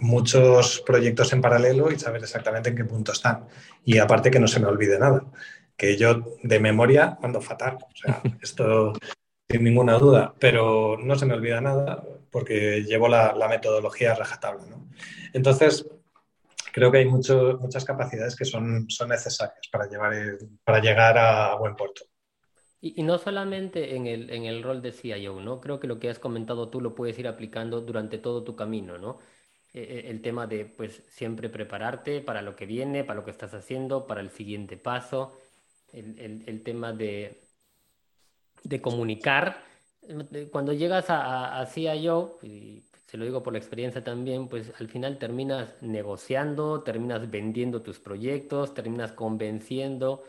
muchos 0.00 0.82
proyectos 0.86 1.32
en 1.32 1.42
paralelo 1.42 1.90
y 1.90 1.98
saber 1.98 2.22
exactamente 2.22 2.70
en 2.70 2.76
qué 2.76 2.84
punto 2.84 3.12
están. 3.12 3.46
Y 3.84 3.98
aparte 3.98 4.30
que 4.30 4.40
no 4.40 4.48
se 4.48 4.60
me 4.60 4.66
olvide 4.66 4.98
nada, 4.98 5.24
que 5.76 5.96
yo 5.96 6.36
de 6.42 6.60
memoria 6.60 7.18
ando 7.22 7.40
fatal. 7.40 7.78
O 7.82 7.96
sea, 7.96 8.22
esto 8.42 8.92
sin 9.50 9.64
ninguna 9.64 9.98
duda, 9.98 10.34
pero 10.38 10.96
no 10.96 11.16
se 11.16 11.26
me 11.26 11.34
olvida 11.34 11.60
nada 11.60 12.02
porque 12.30 12.84
llevo 12.84 13.08
la, 13.08 13.34
metodología 13.48 14.14
rajatabla. 14.14 14.66
¿no? 14.66 14.88
Entonces, 15.32 15.86
creo 16.72 16.92
que 16.92 16.98
hay 16.98 17.06
muchas 17.06 17.84
capacidades 17.84 18.36
que 18.36 18.44
son, 18.44 18.88
son 18.88 19.08
necesarias 19.08 19.68
para, 19.72 19.88
llevar 19.88 20.14
para 20.64 20.80
llegar 20.80 21.18
a, 21.18 21.56
buen 21.56 21.74
puerto. 21.74 22.02
Y, 22.80 23.02
no 23.02 23.18
solamente 23.18 23.96
en 23.96 24.06
el, 24.06 24.30
en 24.30 24.44
el 24.44 24.62
rol 24.62 24.82
de 24.82 24.92
CIO, 24.92 25.40
¿no? 25.40 25.60
Creo 25.60 25.80
que 25.80 25.86
lo 25.86 25.98
que 25.98 26.08
has 26.10 26.18
comentado 26.18 26.68
tú 26.68 26.80
lo 26.80 26.94
puedes 26.94 27.18
ir 27.18 27.28
aplicando 27.28 27.80
durante 27.80 28.18
todo 28.18 28.42
tu 28.42 28.56
camino, 28.56 28.98
¿no? 28.98 29.18
E, 29.74 29.80
e, 29.82 30.10
el 30.10 30.22
tema 30.22 30.46
de, 30.46 30.64
pues, 30.64 31.02
siempre 31.08 31.48
prepararte 31.48 32.20
para 32.20 32.42
lo 32.42 32.56
que 32.56 32.66
viene, 32.66 33.04
para 33.04 33.18
lo 33.20 33.24
que 33.24 33.30
estás 33.32 33.54
haciendo, 33.54 34.06
para 34.06 34.20
el 34.20 34.30
siguiente 34.30 34.76
paso, 34.76 35.38
el, 35.92 36.44
el 36.46 36.62
tema 36.62 36.92
de, 36.92 37.40
de 38.64 38.80
comunicar. 38.80 39.62
Cuando 40.50 40.72
llegas 40.72 41.10
a, 41.10 41.60
a, 41.60 41.66
CIO, 41.66 42.38
se 43.06 43.16
lo 43.16 43.24
digo 43.24 43.42
por 43.42 43.52
la 43.52 43.58
experiencia 43.58 44.02
también, 44.02 44.48
pues 44.48 44.72
al 44.78 44.88
final 44.88 45.18
terminas 45.18 45.74
negociando, 45.82 46.82
terminas 46.82 47.30
vendiendo 47.30 47.82
tus 47.82 47.98
proyectos, 47.98 48.74
terminas 48.74 49.12
convenciendo, 49.12 50.24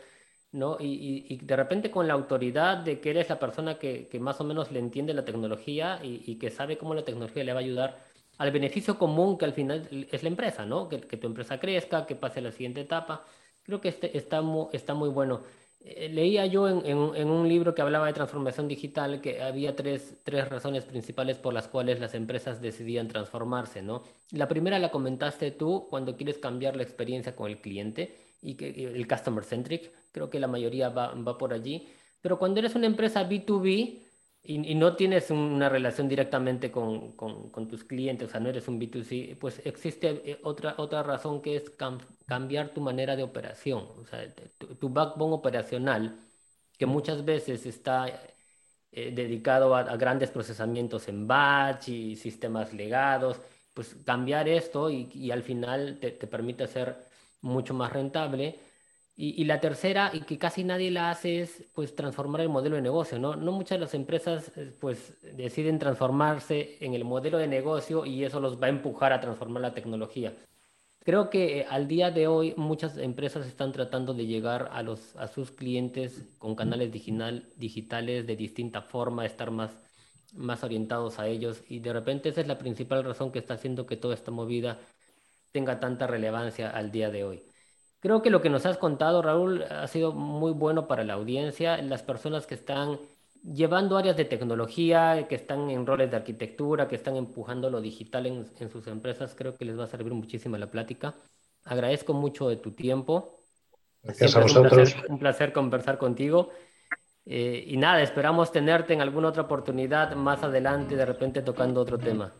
¿no? 0.52 0.76
Y, 0.78 1.38
de 1.42 1.56
repente 1.56 1.90
con 1.90 2.06
la 2.06 2.14
autoridad 2.14 2.78
de 2.78 3.00
que 3.00 3.10
eres 3.10 3.28
la 3.28 3.38
persona 3.38 3.78
que, 3.78 4.08
más 4.20 4.40
o 4.40 4.44
menos 4.44 4.70
le 4.70 4.78
entiende 4.78 5.14
la 5.14 5.24
tecnología 5.24 5.98
y, 6.02 6.36
que 6.36 6.50
sabe 6.50 6.78
cómo 6.78 6.94
la 6.94 7.04
tecnología 7.04 7.44
le 7.44 7.52
va 7.52 7.60
a 7.60 7.62
ayudar 7.62 7.98
al 8.38 8.50
beneficio 8.50 8.98
común 8.98 9.38
que 9.38 9.44
al 9.44 9.52
final 9.52 9.88
es 10.10 10.22
la 10.22 10.28
empresa, 10.28 10.66
¿no? 10.66 10.88
Que, 10.88 10.98
tu 10.98 11.26
empresa 11.26 11.58
crezca, 11.58 12.06
que 12.06 12.16
pase 12.16 12.40
a 12.40 12.42
la 12.42 12.52
siguiente 12.52 12.82
etapa. 12.82 13.24
Creo 13.62 13.80
que 13.80 13.88
este, 13.88 14.16
está, 14.16 14.42
está 14.72 14.94
muy 14.94 15.08
bueno. 15.08 15.42
Eh, 15.84 16.08
leía 16.08 16.46
yo 16.46 16.68
en, 16.68 16.96
un 16.96 17.48
libro 17.48 17.74
que 17.74 17.82
hablaba 17.82 18.06
de 18.06 18.12
transformación 18.12 18.68
digital 18.68 19.20
que 19.20 19.42
había 19.42 19.74
tres, 19.74 20.16
razones 20.26 20.84
principales 20.84 21.38
por 21.38 21.52
las 21.54 21.66
cuales 21.66 21.98
las 21.98 22.14
empresas 22.14 22.60
decidían 22.60 23.08
transformarse, 23.08 23.82
¿no? 23.82 24.04
La 24.30 24.46
primera 24.48 24.78
la 24.78 24.90
comentaste 24.90 25.50
tú 25.50 25.88
cuando 25.90 26.16
quieres 26.16 26.38
cambiar 26.38 26.76
la 26.76 26.84
experiencia 26.84 27.34
con 27.34 27.50
el 27.50 27.60
cliente 27.60 28.31
y 28.42 28.54
que 28.56 28.68
el 28.68 29.08
customer 29.08 29.44
centric, 29.44 29.92
creo 30.12 30.28
que 30.28 30.40
la 30.40 30.48
mayoría 30.48 30.88
va, 30.90 31.14
va 31.14 31.38
por 31.38 31.52
allí, 31.54 31.88
pero 32.20 32.38
cuando 32.38 32.60
eres 32.60 32.74
una 32.74 32.86
empresa 32.86 33.28
B2B, 33.28 34.02
y, 34.44 34.74
no 34.74 34.96
tienes 34.96 35.30
una 35.30 35.68
relación 35.68 36.08
directamente 36.08 36.70
con, 36.72 37.12
con, 37.12 37.68
tus 37.68 37.84
clientes, 37.84 38.28
o 38.28 38.30
sea, 38.30 38.40
no 38.40 38.48
eres 38.48 38.66
un 38.68 38.80
B2C, 38.80 39.38
pues 39.38 39.60
existe 39.64 40.20
eh, 40.24 40.40
otra, 40.42 40.74
otra 40.78 41.02
razón 41.02 41.40
que 41.42 41.56
es 41.56 41.70
cambiar 42.26 42.70
tu 42.74 42.80
manera 42.80 43.14
de 43.14 43.22
operación, 43.22 43.86
o 43.98 44.04
sea, 44.06 44.26
tu, 44.58 44.88
backbone 44.88 45.34
operacional, 45.34 46.18
que 46.76 46.86
muchas 46.86 47.24
veces 47.24 47.66
está 47.66 48.06
eh, 48.90 49.12
dedicado 49.14 49.74
a, 49.76 49.96
grandes 49.96 50.30
procesamientos 50.30 51.08
en 51.08 51.26
batch 51.28 51.88
y 51.88 52.16
sistemas 52.16 52.72
legados, 52.72 53.40
pues 53.74 53.94
cambiar 54.04 54.48
esto 54.48 54.90
y, 54.90 55.08
y 55.14 55.30
al 55.30 55.42
final 55.42 55.98
te, 56.00 56.10
te 56.10 56.26
permite 56.26 56.66
ser 56.66 57.11
mucho 57.42 57.74
más 57.74 57.92
rentable 57.92 58.58
y, 59.14 59.44
la 59.44 59.60
tercera, 59.60 60.10
y 60.12 60.22
que 60.22 60.38
casi 60.38 60.64
nadie 60.64 60.90
la 60.90 61.10
hace, 61.10 61.42
es 61.42 61.64
pues 61.74 61.94
transformar 61.94 62.40
el 62.40 62.48
modelo 62.48 62.76
de 62.76 62.82
negocio, 62.82 63.18
¿no? 63.18 63.36
Muchas 63.36 63.76
de 63.78 63.84
las 63.84 63.94
empresas 63.94 64.50
eh, 64.56 64.74
pues 64.80 65.14
deciden 65.36 65.78
transformarse 65.78 66.78
en 66.80 66.94
el 66.94 67.04
modelo 67.04 67.36
de 67.36 67.46
negocio 67.46 68.06
y 68.06 68.24
eso 68.24 68.40
los 68.40 68.60
va 68.60 68.66
a 68.66 68.70
empujar 68.70 69.12
a 69.12 69.20
transformar 69.20 69.60
la 69.62 69.74
tecnología. 69.74 70.32
Creo 71.04 71.28
que 71.30 71.60
eh, 71.60 71.66
al 71.68 71.88
día 71.88 72.10
de 72.10 72.26
hoy 72.26 72.54
muchas 72.56 72.96
empresas 72.96 73.46
están 73.46 73.72
tratando 73.72 74.14
de 74.14 74.26
llegar 74.26 74.70
a, 74.72 74.82
los, 74.82 75.14
a 75.16 75.28
sus 75.28 75.50
clientes 75.50 76.24
con 76.38 76.54
canales 76.54 76.90
digital, 76.90 77.52
digitales 77.56 78.26
de 78.26 78.36
distinta 78.36 78.80
forma, 78.80 79.26
estar 79.26 79.50
más, 79.50 79.72
más 80.32 80.64
orientados 80.64 81.18
a 81.18 81.28
ellos 81.28 81.62
y 81.68 81.80
de 81.80 81.92
repente 81.92 82.30
esa 82.30 82.40
es 82.40 82.46
la 82.46 82.58
principal 82.58 83.04
razón 83.04 83.30
que 83.30 83.40
está 83.40 83.54
haciendo 83.54 83.84
que 83.84 83.96
toda 83.96 84.14
esta 84.14 84.30
movida 84.30 84.80
tenga 85.52 85.78
tanta 85.80 86.06
relevancia 86.06 86.70
al 86.70 86.90
día 86.90 87.10
de 87.10 87.24
hoy. 87.24 87.44
Creo 88.00 88.20
que 88.20 88.30
lo 88.30 88.42
que 88.42 88.50
nos 88.50 88.66
has 88.66 88.78
contado, 88.78 89.22
Raúl, 89.22 89.62
ha 89.62 89.86
sido 89.86 90.12
muy 90.12 90.52
bueno 90.52 90.88
para 90.88 91.04
la 91.04 91.14
audiencia. 91.14 91.80
Las 91.80 92.02
personas 92.02 92.48
que 92.48 92.54
están 92.56 92.98
llevando 93.44 93.96
áreas 93.96 94.16
de 94.16 94.24
tecnología, 94.24 95.26
que 95.28 95.36
están 95.36 95.70
en 95.70 95.86
roles 95.86 96.10
de 96.10 96.16
arquitectura, 96.16 96.88
que 96.88 96.96
están 96.96 97.16
empujando 97.16 97.70
lo 97.70 97.80
digital 97.80 98.26
en, 98.26 98.70
sus 98.70 98.86
empresas, 98.88 99.34
creo 99.36 99.56
que 99.56 99.64
les 99.64 99.78
va 99.78 99.84
a 99.84 99.88
servir 99.88 100.12
muchísimo 100.12 100.56
la 100.58 100.70
plática. 100.70 101.14
Agradezco 101.64 102.12
mucho 102.12 102.48
de 102.48 102.56
tu 102.56 102.72
tiempo. 102.72 103.44
Gracias 104.02 104.34
a 104.34 104.40
vosotros. 104.40 104.96
Un 105.08 105.20
placer, 105.20 105.52
conversar 105.52 105.96
contigo. 105.96 106.50
Eh, 107.24 107.64
y 107.68 107.76
nada, 107.76 108.02
esperamos 108.02 108.50
tenerte 108.50 108.94
en 108.94 109.00
alguna 109.00 109.28
otra 109.28 109.42
oportunidad 109.42 110.16
más 110.16 110.42
adelante, 110.42 110.96
de 110.96 111.06
repente 111.06 111.40
tocando 111.42 111.80
otro 111.80 111.98
tema. 111.98 112.32